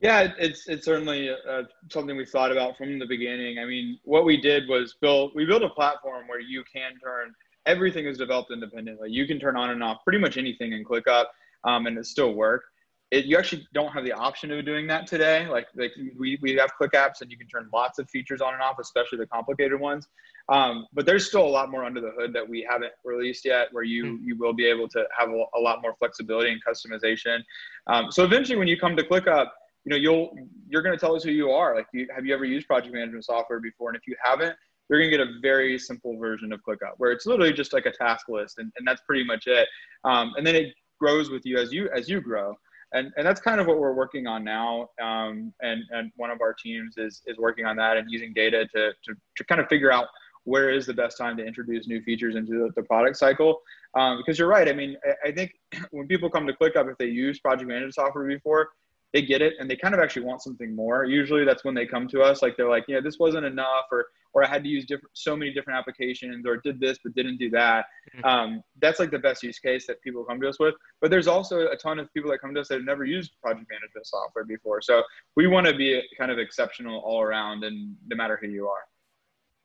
Yeah 0.02 0.34
it's 0.38 0.68
it's 0.68 0.84
certainly 0.84 1.30
uh, 1.30 1.64
something 1.90 2.18
we 2.18 2.26
thought 2.26 2.52
about 2.52 2.78
from 2.78 3.00
the 3.00 3.06
beginning. 3.06 3.60
I 3.60 3.66
mean 3.66 4.00
what 4.04 4.26
we 4.26 4.42
did 4.42 4.68
was 4.68 4.96
build 5.00 5.32
we 5.36 5.46
built 5.46 5.64
a 5.64 5.70
platform 5.70 6.28
where 6.28 6.42
you 6.42 6.64
can 6.64 7.00
turn 7.00 7.34
everything 7.66 8.06
is 8.06 8.18
developed 8.18 8.52
independently. 8.52 9.12
You 9.12 9.28
can 9.28 9.40
turn 9.40 9.56
on 9.56 9.70
and 9.70 9.84
off 9.84 10.00
pretty 10.04 10.20
much 10.20 10.38
anything 10.38 10.74
in 10.74 10.84
clickup 10.84 11.26
um, 11.64 11.86
and 11.86 11.98
it 11.98 12.06
still 12.06 12.34
work 12.34 12.64
it, 13.12 13.26
you 13.26 13.38
actually 13.38 13.68
don't 13.74 13.92
have 13.92 14.06
the 14.06 14.14
option 14.14 14.52
of 14.52 14.66
doing 14.66 14.88
that 14.88 15.06
today. 15.06 15.46
Like, 15.48 15.68
like 15.76 15.92
we, 16.18 16.40
we 16.42 16.54
have 16.56 16.72
ClickApps 16.82 17.22
and 17.22 17.30
you 17.30 17.38
can 17.38 17.48
turn 17.48 17.70
lots 17.74 18.00
of 18.00 18.10
features 18.10 18.40
on 18.42 18.54
and 18.54 18.64
off, 18.64 18.80
especially 18.80 19.18
the 19.18 19.28
complicated 19.28 19.80
ones. 19.80 20.08
Um, 20.50 20.88
but 20.94 21.06
there's 21.06 21.28
still 21.28 21.46
a 21.46 21.50
lot 21.50 21.70
more 21.70 21.84
under 21.84 22.00
the 22.00 22.12
hood 22.18 22.34
that 22.34 22.48
we 22.48 22.66
haven't 22.68 22.94
released 23.04 23.46
yet, 23.46 23.68
where 23.72 23.84
you 23.84 24.04
mm. 24.04 24.18
you 24.24 24.38
will 24.38 24.54
be 24.54 24.66
able 24.66 24.88
to 24.90 25.06
have 25.18 25.30
a, 25.30 25.44
a 25.56 25.60
lot 25.60 25.82
more 25.82 25.94
flexibility 26.00 26.52
and 26.52 26.62
customization. 26.64 27.40
Um, 27.88 28.12
so 28.12 28.24
eventually, 28.24 28.58
when 28.58 28.68
you 28.68 28.78
come 28.78 28.96
to 28.96 29.04
ClickUp, 29.04 29.48
you 29.86 29.92
know 29.92 29.96
you'll 29.98 30.34
you're 30.68 30.82
going 30.82 30.98
to 30.98 31.00
tell 31.00 31.16
us 31.16 31.24
who 31.24 31.32
you 31.32 31.52
are. 31.52 31.76
Like, 31.76 31.88
you, 31.94 32.08
have 32.14 32.26
you 32.26 32.34
ever 32.34 32.46
used 32.46 32.66
project 32.66 32.94
management 32.94 33.26
software 33.26 33.60
before? 33.60 33.90
And 33.90 33.98
if 33.98 34.08
you 34.08 34.16
haven't, 34.22 34.56
you're 34.90 35.00
going 35.00 35.12
to 35.12 35.18
get 35.18 35.26
a 35.26 35.40
very 35.42 35.78
simple 35.78 36.18
version 36.18 36.52
of 36.52 36.60
ClickUp, 36.68 36.94
where 36.98 37.12
it's 37.12 37.26
literally 37.26 37.54
just 37.54 37.72
like 37.72 37.86
a 37.86 37.92
task 37.92 38.28
list, 38.28 38.58
and, 38.58 38.72
and 38.78 38.88
that's 38.88 39.02
pretty 39.02 39.24
much 39.24 39.48
it. 39.48 39.68
Um, 40.04 40.34
and 40.38 40.46
then 40.46 40.56
it 40.56 40.74
grows 41.00 41.30
with 41.30 41.46
you 41.46 41.58
as 41.58 41.72
you 41.72 41.90
as 41.96 42.10
you 42.10 42.20
grow 42.20 42.56
and 42.94 43.12
and 43.18 43.26
that's 43.26 43.42
kind 43.42 43.60
of 43.60 43.68
what 43.68 43.80
we're 43.80 43.94
working 43.94 44.28
on 44.28 44.44
now. 44.44 44.90
Um, 45.02 45.54
and 45.62 45.84
and 45.92 46.12
one 46.16 46.30
of 46.30 46.42
our 46.42 46.54
teams 46.54 46.96
is 46.98 47.22
is 47.26 47.38
working 47.38 47.66
on 47.66 47.76
that 47.78 47.98
and 47.98 48.10
using 48.10 48.34
data 48.34 48.66
to 48.76 48.92
to, 49.04 49.14
to 49.38 49.44
kind 49.46 49.62
of 49.62 49.68
figure 49.68 49.92
out 49.92 50.08
where 50.44 50.72
is 50.72 50.86
the 50.86 50.94
best 50.94 51.18
time 51.18 51.38
to 51.38 51.46
introduce 51.46 51.88
new 51.88 52.02
features 52.02 52.36
into 52.36 52.54
the, 52.54 52.72
the 52.76 52.84
product 52.84 53.16
cycle. 53.18 53.62
Um, 53.96 54.18
because 54.18 54.40
you're 54.40 54.48
right. 54.48 54.68
I 54.68 54.74
mean, 54.74 54.98
I, 55.06 55.30
I, 55.30 55.32
think 55.32 55.52
when 55.92 56.08
people 56.08 56.30
come 56.30 56.48
to 56.48 56.54
ClickUp, 56.54 56.90
if 56.92 56.98
they 56.98 57.06
use 57.06 57.40
project 57.40 57.68
management 57.68 57.94
software 57.94 58.28
before, 58.28 58.70
they 59.14 59.22
get 59.22 59.42
it 59.42 59.54
and 59.60 59.70
they 59.70 59.76
kind 59.76 59.94
of 59.94 60.00
actually 60.00 60.24
want 60.24 60.42
something 60.42 60.76
more. 60.76 61.06
Usually 61.06 61.44
that's 61.44 61.64
when 61.64 61.76
they 61.76 61.86
come 61.86 62.08
to 62.10 62.22
us, 62.22 62.42
like 62.42 62.56
they're 62.56 62.70
like, 62.70 62.86
yeah, 62.88 63.00
this 63.02 63.20
wasn't 63.20 63.46
enough, 63.46 63.86
or 63.92 64.08
or 64.34 64.46
I 64.46 64.48
had 64.48 64.64
to 64.64 64.70
use 64.70 64.86
different 64.86 65.12
so 65.14 65.36
many 65.36 65.52
different 65.54 65.78
applications, 65.78 66.46
or 66.46 66.58
did 66.58 66.80
this 66.80 66.98
but 67.04 67.14
didn't 67.16 67.38
do 67.38 67.50
that. 67.50 67.86
Mm-hmm. 68.16 68.26
Um, 68.26 68.64
that's 68.82 69.00
like 69.00 69.12
the 69.12 69.20
best 69.20 69.44
use 69.44 69.60
case 69.60 69.86
that 69.88 70.02
people 70.02 70.24
come 70.24 70.40
to 70.42 70.48
us 70.48 70.60
with. 70.60 70.76
But 71.02 71.12
there's 71.12 71.28
also 71.28 71.68
a 71.68 71.76
ton 71.76 72.00
of 72.00 72.12
people 72.14 72.32
that 72.32 72.40
come 72.40 72.54
to 72.54 72.62
us 72.62 72.70
that 72.70 72.76
have 72.76 72.86
never 72.86 73.04
used 73.04 73.34
project 73.42 73.68
management 73.70 74.08
software 74.08 74.46
before. 74.46 74.82
So 74.82 75.04
we 75.36 75.48
want 75.48 75.68
to 75.68 75.76
be 75.76 76.02
kind 76.18 76.32
of 76.32 76.40
exceptional 76.40 77.00
all 77.02 77.22
around, 77.22 77.64
and 77.64 77.96
no 78.08 78.16
matter 78.16 78.40
who 78.42 78.48
you 78.48 78.68
are. 78.68 78.84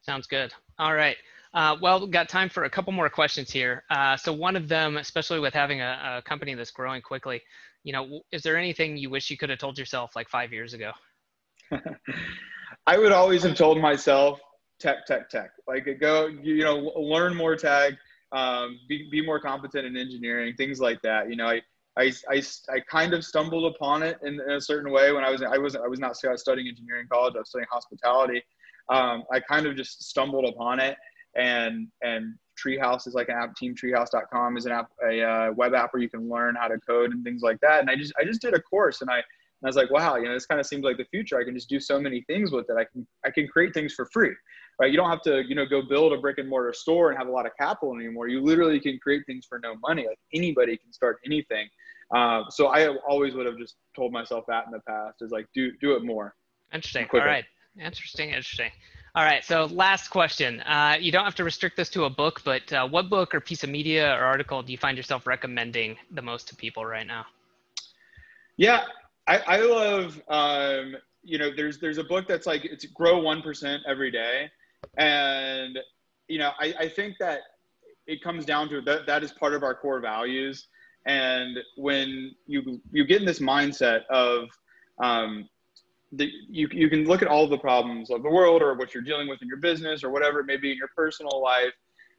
Sounds 0.02 0.26
good. 0.26 0.52
All 0.78 0.94
right. 0.94 1.16
Uh, 1.54 1.74
well, 1.80 2.00
we've 2.00 2.10
got 2.10 2.28
time 2.28 2.50
for 2.50 2.64
a 2.64 2.70
couple 2.70 2.92
more 2.92 3.08
questions 3.08 3.50
here. 3.50 3.82
Uh, 3.88 4.14
so 4.16 4.30
one 4.30 4.56
of 4.56 4.68
them, 4.68 4.98
especially 4.98 5.40
with 5.40 5.54
having 5.54 5.80
a, 5.80 6.18
a 6.18 6.28
company 6.28 6.54
that's 6.54 6.70
growing 6.70 7.00
quickly, 7.00 7.40
you 7.86 7.92
know, 7.92 8.20
is 8.32 8.42
there 8.42 8.56
anything 8.56 8.96
you 8.96 9.08
wish 9.10 9.30
you 9.30 9.36
could 9.36 9.48
have 9.48 9.60
told 9.60 9.78
yourself 9.78 10.16
like 10.16 10.28
five 10.28 10.52
years 10.52 10.74
ago? 10.74 10.90
I 12.86 12.98
would 12.98 13.12
always 13.12 13.44
have 13.44 13.54
told 13.54 13.80
myself 13.80 14.40
tech, 14.80 15.06
tech, 15.06 15.30
tech. 15.30 15.50
Like 15.68 15.86
go, 16.00 16.26
you 16.26 16.64
know, 16.64 16.78
learn 16.96 17.36
more 17.36 17.54
tech, 17.54 17.92
um, 18.32 18.80
be, 18.88 19.08
be 19.08 19.24
more 19.24 19.38
competent 19.38 19.86
in 19.86 19.96
engineering, 19.96 20.52
things 20.56 20.80
like 20.80 21.00
that. 21.02 21.30
You 21.30 21.36
know, 21.36 21.46
I, 21.46 21.62
I, 21.96 22.12
I, 22.28 22.42
I 22.68 22.80
kind 22.90 23.14
of 23.14 23.24
stumbled 23.24 23.72
upon 23.72 24.02
it 24.02 24.18
in, 24.24 24.40
in, 24.40 24.50
a 24.50 24.60
certain 24.60 24.90
way 24.92 25.12
when 25.12 25.22
I 25.22 25.30
was 25.30 25.44
I 25.44 25.56
was 25.56 25.76
I 25.76 25.86
was 25.86 26.00
not 26.00 26.16
studying 26.16 26.66
engineering 26.66 27.02
in 27.02 27.08
college. 27.08 27.34
I 27.36 27.38
was 27.38 27.50
studying 27.50 27.68
hospitality. 27.70 28.42
Um, 28.88 29.22
I 29.32 29.38
kind 29.38 29.64
of 29.64 29.76
just 29.76 30.02
stumbled 30.02 30.44
upon 30.44 30.80
it, 30.80 30.96
and 31.36 31.86
and 32.02 32.34
Treehouse 32.56 33.06
is 33.06 33.14
like 33.14 33.28
an 33.28 33.36
app. 33.36 33.54
TeamTreehouse.com 33.56 34.56
is 34.56 34.66
an 34.66 34.72
app, 34.72 34.90
a 35.08 35.22
uh, 35.22 35.52
web 35.52 35.74
app 35.74 35.92
where 35.92 36.02
you 36.02 36.08
can 36.08 36.28
learn 36.28 36.56
how 36.56 36.68
to 36.68 36.78
code 36.78 37.12
and 37.12 37.24
things 37.24 37.42
like 37.42 37.60
that. 37.60 37.80
And 37.80 37.90
I 37.90 37.96
just 37.96 38.12
I 38.20 38.24
just 38.24 38.40
did 38.40 38.54
a 38.54 38.60
course, 38.60 39.00
and 39.00 39.10
I 39.10 39.16
and 39.16 39.66
I 39.66 39.68
was 39.68 39.76
like, 39.76 39.90
wow, 39.90 40.16
you 40.16 40.24
know, 40.24 40.34
this 40.34 40.46
kind 40.46 40.60
of 40.60 40.66
seems 40.66 40.84
like 40.84 40.98
the 40.98 41.04
future. 41.06 41.38
I 41.38 41.44
can 41.44 41.54
just 41.54 41.68
do 41.68 41.80
so 41.80 41.98
many 41.98 42.22
things 42.22 42.52
with 42.52 42.68
it. 42.68 42.76
I 42.76 42.84
can 42.84 43.06
I 43.24 43.30
can 43.30 43.48
create 43.48 43.72
things 43.72 43.94
for 43.94 44.04
free, 44.06 44.34
right? 44.78 44.90
You 44.90 44.96
don't 44.96 45.10
have 45.10 45.22
to 45.22 45.42
you 45.46 45.54
know 45.54 45.64
go 45.66 45.82
build 45.82 46.12
a 46.12 46.18
brick 46.18 46.38
and 46.38 46.48
mortar 46.48 46.72
store 46.72 47.10
and 47.10 47.18
have 47.18 47.28
a 47.28 47.30
lot 47.30 47.46
of 47.46 47.52
capital 47.58 47.94
anymore. 47.94 48.28
You 48.28 48.42
literally 48.42 48.80
can 48.80 48.98
create 48.98 49.22
things 49.26 49.46
for 49.46 49.58
no 49.58 49.74
money. 49.76 50.06
Like 50.06 50.18
anybody 50.34 50.76
can 50.76 50.92
start 50.92 51.18
anything. 51.24 51.68
Uh, 52.14 52.42
so 52.50 52.68
I 52.68 52.88
always 53.08 53.34
would 53.34 53.46
have 53.46 53.58
just 53.58 53.76
told 53.96 54.12
myself 54.12 54.44
that 54.48 54.64
in 54.66 54.72
the 54.72 54.80
past 54.86 55.22
is 55.22 55.30
like 55.30 55.46
do 55.54 55.72
do 55.80 55.94
it 55.94 56.04
more. 56.04 56.34
Interesting. 56.72 57.06
All 57.12 57.20
right. 57.20 57.44
Interesting. 57.80 58.28
Interesting. 58.30 58.70
All 59.16 59.24
right. 59.24 59.42
So 59.42 59.64
last 59.72 60.08
question. 60.08 60.60
Uh, 60.60 60.98
you 61.00 61.10
don't 61.10 61.24
have 61.24 61.34
to 61.36 61.44
restrict 61.44 61.78
this 61.78 61.88
to 61.90 62.04
a 62.04 62.10
book, 62.10 62.42
but 62.44 62.70
uh, 62.70 62.86
what 62.86 63.08
book 63.08 63.34
or 63.34 63.40
piece 63.40 63.64
of 63.64 63.70
media 63.70 64.12
or 64.14 64.20
article 64.24 64.62
do 64.62 64.72
you 64.72 64.76
find 64.76 64.94
yourself 64.94 65.26
recommending 65.26 65.96
the 66.10 66.20
most 66.20 66.48
to 66.48 66.54
people 66.54 66.84
right 66.84 67.06
now? 67.06 67.24
Yeah, 68.58 68.84
I, 69.26 69.38
I 69.38 69.56
love. 69.60 70.20
Um, 70.28 70.96
you 71.22 71.38
know, 71.38 71.50
there's 71.50 71.78
there's 71.78 71.96
a 71.96 72.04
book 72.04 72.28
that's 72.28 72.46
like 72.46 72.66
it's 72.66 72.84
grow 72.84 73.18
one 73.18 73.40
percent 73.40 73.82
every 73.88 74.10
day, 74.10 74.50
and 74.98 75.78
you 76.28 76.38
know, 76.38 76.50
I, 76.60 76.74
I 76.78 76.88
think 76.88 77.16
that 77.18 77.40
it 78.06 78.22
comes 78.22 78.44
down 78.44 78.68
to 78.68 78.82
that 78.82 79.06
that 79.06 79.24
is 79.24 79.32
part 79.32 79.54
of 79.54 79.62
our 79.62 79.74
core 79.74 80.00
values. 80.00 80.68
And 81.06 81.56
when 81.78 82.34
you 82.46 82.82
you 82.92 83.06
get 83.06 83.22
in 83.22 83.26
this 83.26 83.40
mindset 83.40 84.04
of 84.10 84.50
um, 84.98 85.48
you, 86.12 86.68
you 86.70 86.88
can 86.88 87.04
look 87.04 87.22
at 87.22 87.28
all 87.28 87.48
the 87.48 87.58
problems 87.58 88.10
of 88.10 88.22
the 88.22 88.30
world 88.30 88.62
or 88.62 88.74
what 88.74 88.94
you're 88.94 89.02
dealing 89.02 89.28
with 89.28 89.42
in 89.42 89.48
your 89.48 89.58
business 89.58 90.04
or 90.04 90.10
whatever 90.10 90.40
it 90.40 90.46
may 90.46 90.56
be 90.56 90.70
in 90.70 90.78
your 90.78 90.90
personal 90.94 91.42
life. 91.42 91.72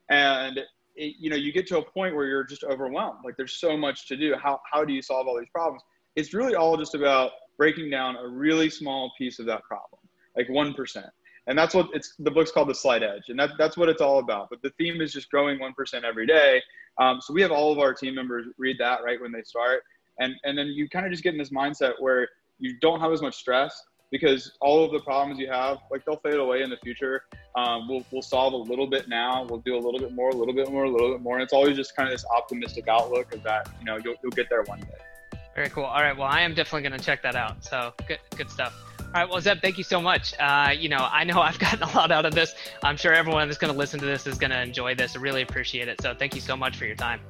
And 0.09 0.59
it, 0.95 1.15
you 1.19 1.29
know 1.29 1.35
you 1.35 1.51
get 1.51 1.67
to 1.67 1.77
a 1.77 1.81
point 1.83 2.15
where 2.15 2.25
you're 2.25 2.43
just 2.43 2.63
overwhelmed. 2.63 3.19
Like 3.23 3.37
there's 3.37 3.59
so 3.59 3.77
much 3.77 4.07
to 4.07 4.17
do. 4.17 4.35
How, 4.41 4.59
how 4.71 4.83
do 4.83 4.93
you 4.93 5.01
solve 5.01 5.27
all 5.27 5.37
these 5.37 5.49
problems? 5.49 5.83
It's 6.15 6.33
really 6.33 6.55
all 6.55 6.77
just 6.77 6.95
about 6.95 7.31
breaking 7.57 7.89
down 7.89 8.15
a 8.15 8.27
really 8.27 8.69
small 8.69 9.11
piece 9.17 9.39
of 9.39 9.45
that 9.47 9.63
problem 9.63 9.99
like 10.35 10.47
1% 10.49 11.03
and 11.47 11.57
that's 11.57 11.73
what 11.73 11.89
it's 11.93 12.13
the 12.19 12.29
book's 12.29 12.51
called 12.51 12.69
the 12.69 12.75
slight 12.75 13.03
edge. 13.03 13.29
And 13.29 13.39
that, 13.39 13.51
that's 13.57 13.77
what 13.77 13.87
it's 13.89 14.01
all 14.01 14.19
about. 14.19 14.49
But 14.49 14.61
the 14.61 14.71
theme 14.71 15.01
is 15.01 15.13
just 15.13 15.31
growing 15.31 15.59
1% 15.59 16.03
every 16.03 16.27
day. 16.27 16.61
Um, 16.97 17.21
so 17.21 17.33
we 17.33 17.41
have 17.41 17.51
all 17.51 17.71
of 17.71 17.79
our 17.79 17.93
team 17.93 18.15
members 18.15 18.47
read 18.57 18.77
that 18.79 18.99
right 19.03 19.19
when 19.19 19.31
they 19.31 19.43
start. 19.43 19.83
And 20.19 20.35
and 20.43 20.57
then 20.57 20.67
you 20.67 20.89
kind 20.89 21.05
of 21.05 21.11
just 21.11 21.23
get 21.23 21.33
in 21.33 21.39
this 21.39 21.51
mindset 21.51 21.93
where 21.99 22.27
you 22.59 22.77
don't 22.79 22.99
have 22.99 23.11
as 23.11 23.21
much 23.21 23.35
stress 23.35 23.83
because 24.11 24.53
all 24.61 24.83
of 24.83 24.91
the 24.91 24.99
problems 24.99 25.39
you 25.39 25.49
have, 25.49 25.79
like 25.91 26.05
they'll 26.05 26.17
fade 26.17 26.35
away 26.35 26.61
in 26.61 26.69
the 26.69 26.77
future. 26.77 27.23
Um, 27.55 27.87
we'll, 27.87 28.05
we'll 28.11 28.21
solve 28.21 28.53
a 28.53 28.57
little 28.57 28.87
bit 28.87 29.09
now. 29.09 29.45
We'll 29.49 29.59
do 29.59 29.75
a 29.75 29.79
little 29.79 29.99
bit 29.99 30.13
more, 30.13 30.29
a 30.29 30.35
little 30.35 30.53
bit 30.53 30.71
more, 30.71 30.85
a 30.85 30.89
little 30.89 31.11
bit 31.11 31.21
more. 31.21 31.35
And 31.35 31.43
it's 31.43 31.53
always 31.53 31.75
just 31.75 31.95
kind 31.95 32.07
of 32.07 32.13
this 32.13 32.25
optimistic 32.35 32.87
outlook 32.87 33.33
of 33.33 33.43
that, 33.43 33.69
you 33.79 33.85
know, 33.85 33.97
you'll, 33.97 34.15
you'll 34.23 34.31
get 34.31 34.49
there 34.49 34.63
one 34.63 34.79
day. 34.79 35.39
Very 35.55 35.69
cool. 35.69 35.85
All 35.85 36.01
right. 36.01 36.15
Well, 36.15 36.27
I 36.27 36.41
am 36.41 36.53
definitely 36.53 36.87
going 36.87 36.99
to 36.99 37.03
check 37.03 37.23
that 37.23 37.35
out. 37.35 37.63
So 37.63 37.93
good, 38.07 38.19
good 38.35 38.49
stuff. 38.49 38.75
All 38.99 39.13
right. 39.13 39.29
Well, 39.29 39.41
Zeb, 39.41 39.61
thank 39.61 39.77
you 39.77 39.83
so 39.83 39.99
much. 39.99 40.33
Uh, 40.39 40.71
you 40.77 40.87
know, 40.87 41.07
I 41.11 41.23
know 41.23 41.41
I've 41.41 41.59
gotten 41.59 41.83
a 41.83 41.95
lot 41.95 42.11
out 42.11 42.25
of 42.25 42.33
this. 42.33 42.53
I'm 42.83 42.97
sure 42.97 43.13
everyone 43.13 43.47
that's 43.47 43.57
going 43.57 43.73
to 43.73 43.77
listen 43.77 43.99
to 43.99 44.05
this 44.05 44.27
is 44.27 44.37
going 44.37 44.51
to 44.51 44.61
enjoy 44.61 44.95
this. 44.95 45.15
I 45.15 45.19
really 45.19 45.41
appreciate 45.41 45.87
it. 45.87 46.01
So 46.01 46.13
thank 46.13 46.35
you 46.35 46.41
so 46.41 46.55
much 46.55 46.77
for 46.77 46.85
your 46.85 46.95
time. 46.95 47.21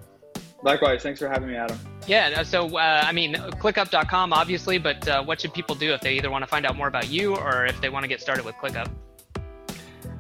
Likewise. 0.63 1.03
Thanks 1.03 1.19
for 1.19 1.29
having 1.29 1.49
me, 1.49 1.55
Adam. 1.55 1.79
Yeah. 2.07 2.43
So, 2.43 2.77
uh, 2.77 3.03
I 3.05 3.11
mean, 3.11 3.35
clickup.com, 3.35 4.33
obviously, 4.33 4.77
but 4.77 5.07
uh, 5.07 5.23
what 5.23 5.41
should 5.41 5.53
people 5.53 5.75
do 5.75 5.93
if 5.93 6.01
they 6.01 6.15
either 6.15 6.31
want 6.31 6.43
to 6.43 6.47
find 6.47 6.65
out 6.65 6.75
more 6.75 6.87
about 6.87 7.09
you 7.09 7.35
or 7.35 7.65
if 7.65 7.79
they 7.81 7.89
want 7.89 8.03
to 8.03 8.07
get 8.07 8.21
started 8.21 8.45
with 8.45 8.55
ClickUp? 8.55 8.89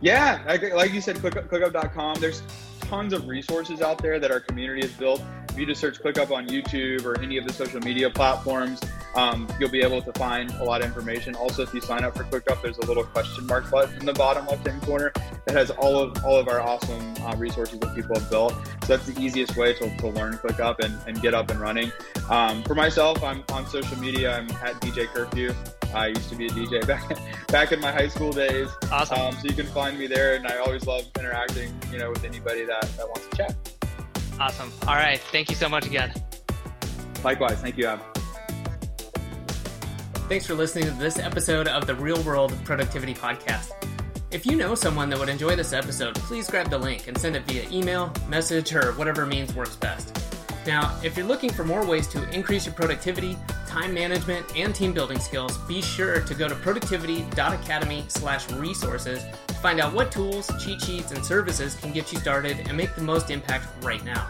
Yeah. 0.01 0.43
Like, 0.47 0.73
like 0.73 0.93
you 0.93 1.01
said, 1.01 1.17
ClickUp, 1.17 1.47
clickup.com. 1.49 2.19
There's 2.19 2.43
tons 2.87 3.13
of 3.13 3.27
resources 3.27 3.81
out 3.81 4.01
there 4.01 4.19
that 4.19 4.31
our 4.31 4.39
community 4.39 4.81
has 4.81 4.91
built. 4.91 5.21
If 5.49 5.57
you 5.57 5.65
just 5.65 5.81
search 5.81 5.99
ClickUp 5.99 6.31
on 6.31 6.47
YouTube 6.47 7.03
or 7.05 7.19
any 7.21 7.37
of 7.37 7.45
the 7.45 7.53
social 7.53 7.79
media 7.79 8.09
platforms, 8.09 8.79
um, 9.15 9.47
you'll 9.59 9.71
be 9.71 9.81
able 9.81 10.01
to 10.01 10.13
find 10.13 10.51
a 10.51 10.63
lot 10.63 10.81
of 10.81 10.87
information. 10.87 11.35
Also, 11.35 11.63
if 11.63 11.73
you 11.73 11.81
sign 11.81 12.03
up 12.03 12.15
for 12.15 12.23
ClickUp, 12.25 12.61
there's 12.61 12.77
a 12.77 12.85
little 12.85 13.03
question 13.03 13.47
mark 13.47 13.69
button 13.71 13.97
in 13.99 14.05
the 14.05 14.13
bottom 14.13 14.45
left-hand 14.45 14.81
corner 14.83 15.11
that 15.45 15.55
has 15.55 15.71
all 15.71 15.97
of 15.97 16.23
all 16.23 16.37
of 16.37 16.47
our 16.47 16.61
awesome 16.61 17.15
uh, 17.21 17.35
resources 17.35 17.79
that 17.79 17.95
people 17.95 18.17
have 18.17 18.29
built. 18.29 18.53
So 18.83 18.97
that's 18.97 19.07
the 19.07 19.19
easiest 19.19 19.57
way 19.57 19.73
to, 19.73 19.97
to 19.97 20.07
learn 20.09 20.33
ClickUp 20.33 20.79
and, 20.79 20.95
and 21.07 21.21
get 21.21 21.33
up 21.33 21.49
and 21.49 21.59
running. 21.59 21.91
Um, 22.29 22.63
for 22.63 22.75
myself, 22.75 23.23
I'm 23.23 23.43
on 23.51 23.65
social 23.67 23.97
media. 23.97 24.37
I'm 24.37 24.49
at 24.51 24.79
DJ 24.81 25.07
Curfew. 25.07 25.53
I 25.93 26.07
used 26.07 26.29
to 26.29 26.35
be 26.35 26.47
a 26.47 26.49
DJ 26.49 26.85
back 26.87 27.17
back 27.47 27.71
in 27.71 27.79
my 27.79 27.91
high 27.91 28.07
school 28.07 28.31
days. 28.31 28.69
Awesome. 28.91 29.19
Um, 29.19 29.33
so 29.33 29.47
you 29.47 29.53
can 29.53 29.67
find 29.67 29.97
me 29.97 30.07
there, 30.07 30.35
and 30.35 30.47
I 30.47 30.57
always 30.57 30.85
love 30.85 31.05
interacting, 31.17 31.73
you 31.91 31.97
know, 31.97 32.09
with 32.09 32.23
anybody 32.23 32.65
that, 32.65 32.81
that 32.97 33.07
wants 33.07 33.27
to 33.27 33.37
chat. 33.37 33.55
Awesome. 34.39 34.71
All 34.87 34.95
right. 34.95 35.19
Thank 35.19 35.49
you 35.49 35.55
so 35.55 35.67
much 35.67 35.85
again. 35.85 36.13
Likewise. 37.23 37.59
Thank 37.59 37.77
you, 37.77 37.87
Ab. 37.87 38.01
Thanks 40.29 40.45
for 40.45 40.55
listening 40.55 40.85
to 40.85 40.91
this 40.91 41.19
episode 41.19 41.67
of 41.67 41.87
the 41.87 41.95
Real 41.95 42.21
World 42.23 42.53
Productivity 42.65 43.13
Podcast. 43.13 43.71
If 44.29 44.45
you 44.45 44.57
know 44.57 44.75
someone 44.75 45.09
that 45.09 45.19
would 45.19 45.29
enjoy 45.29 45.55
this 45.55 45.71
episode, 45.71 46.15
please 46.15 46.49
grab 46.49 46.69
the 46.69 46.77
link 46.77 47.07
and 47.07 47.17
send 47.17 47.37
it 47.37 47.43
via 47.43 47.67
email, 47.69 48.11
message, 48.27 48.75
or 48.75 48.91
whatever 48.93 49.25
means 49.25 49.55
works 49.55 49.77
best. 49.77 50.26
Now, 50.67 50.99
if 51.01 51.15
you're 51.15 51.25
looking 51.25 51.49
for 51.49 51.63
more 51.63 51.85
ways 51.85 52.09
to 52.09 52.29
increase 52.31 52.65
your 52.65 52.75
productivity, 52.75 53.37
time 53.65 53.93
management 53.93 54.45
and 54.57 54.75
team 54.75 54.91
building 54.91 55.17
skills, 55.17 55.57
be 55.59 55.81
sure 55.81 56.19
to 56.19 56.35
go 56.35 56.49
to 56.49 56.55
productivity.academy/resources 56.55 59.23
to 59.47 59.53
find 59.53 59.79
out 59.79 59.93
what 59.93 60.11
tools, 60.11 60.51
cheat 60.61 60.81
sheets, 60.81 61.13
and 61.13 61.25
services 61.25 61.75
can 61.75 61.93
get 61.93 62.11
you 62.11 62.19
started 62.19 62.67
and 62.67 62.75
make 62.75 62.93
the 62.95 63.01
most 63.01 63.31
impact 63.31 63.67
right 63.81 64.03
now. 64.03 64.27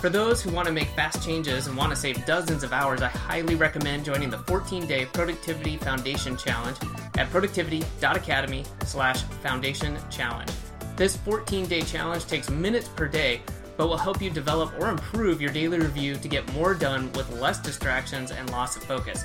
For 0.00 0.08
those 0.08 0.40
who 0.40 0.50
want 0.50 0.68
to 0.68 0.72
make 0.72 0.86
fast 0.90 1.20
changes 1.24 1.66
and 1.66 1.76
want 1.76 1.90
to 1.90 1.96
save 1.96 2.24
dozens 2.26 2.62
of 2.62 2.72
hours, 2.72 3.02
I 3.02 3.08
highly 3.08 3.56
recommend 3.56 4.04
joining 4.04 4.30
the 4.30 4.38
14-day 4.38 5.06
Productivity 5.06 5.78
Foundation 5.78 6.36
Challenge 6.36 6.76
at 7.18 7.28
productivity.academy/foundation 7.30 9.98
challenge. 10.10 10.52
This 10.96 11.16
14-day 11.16 11.80
challenge 11.82 12.26
takes 12.26 12.48
minutes 12.50 12.86
per 12.88 13.08
day 13.08 13.40
but 13.76 13.88
will 13.88 13.96
help 13.96 14.22
you 14.22 14.30
develop 14.30 14.72
or 14.78 14.88
improve 14.88 15.40
your 15.40 15.52
daily 15.52 15.78
review 15.78 16.14
to 16.16 16.28
get 16.28 16.52
more 16.52 16.74
done 16.74 17.12
with 17.12 17.40
less 17.40 17.60
distractions 17.60 18.30
and 18.30 18.50
loss 18.50 18.76
of 18.76 18.84
focus. 18.84 19.24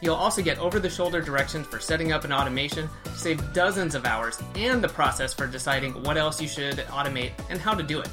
You'll 0.00 0.14
also 0.14 0.42
get 0.42 0.58
over 0.58 0.78
the 0.80 0.88
shoulder 0.88 1.20
directions 1.20 1.66
for 1.66 1.78
setting 1.78 2.12
up 2.12 2.24
an 2.24 2.32
automation 2.32 2.88
to 3.04 3.10
save 3.10 3.52
dozens 3.52 3.94
of 3.94 4.06
hours 4.06 4.42
and 4.54 4.82
the 4.82 4.88
process 4.88 5.34
for 5.34 5.46
deciding 5.46 6.02
what 6.02 6.16
else 6.16 6.40
you 6.40 6.48
should 6.48 6.78
automate 6.86 7.32
and 7.50 7.60
how 7.60 7.74
to 7.74 7.82
do 7.82 8.00
it. 8.00 8.08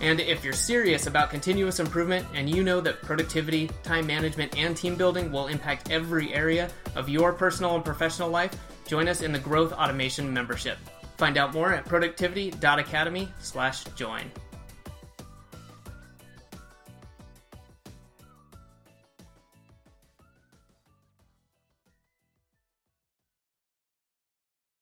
And 0.00 0.18
if 0.20 0.42
you're 0.42 0.52
serious 0.52 1.06
about 1.06 1.30
continuous 1.30 1.78
improvement 1.78 2.26
and 2.34 2.50
you 2.50 2.64
know 2.64 2.80
that 2.80 3.00
productivity, 3.02 3.70
time 3.84 4.08
management, 4.08 4.58
and 4.58 4.76
team 4.76 4.96
building 4.96 5.30
will 5.30 5.46
impact 5.46 5.92
every 5.92 6.34
area 6.34 6.68
of 6.96 7.08
your 7.08 7.32
personal 7.32 7.76
and 7.76 7.84
professional 7.84 8.28
life, 8.28 8.50
join 8.86 9.06
us 9.06 9.22
in 9.22 9.30
the 9.32 9.38
Growth 9.38 9.72
Automation 9.72 10.32
membership. 10.32 10.78
Find 11.16 11.38
out 11.38 11.54
more 11.54 11.72
at 11.72 11.86
productivity.academy/join. 11.86 14.32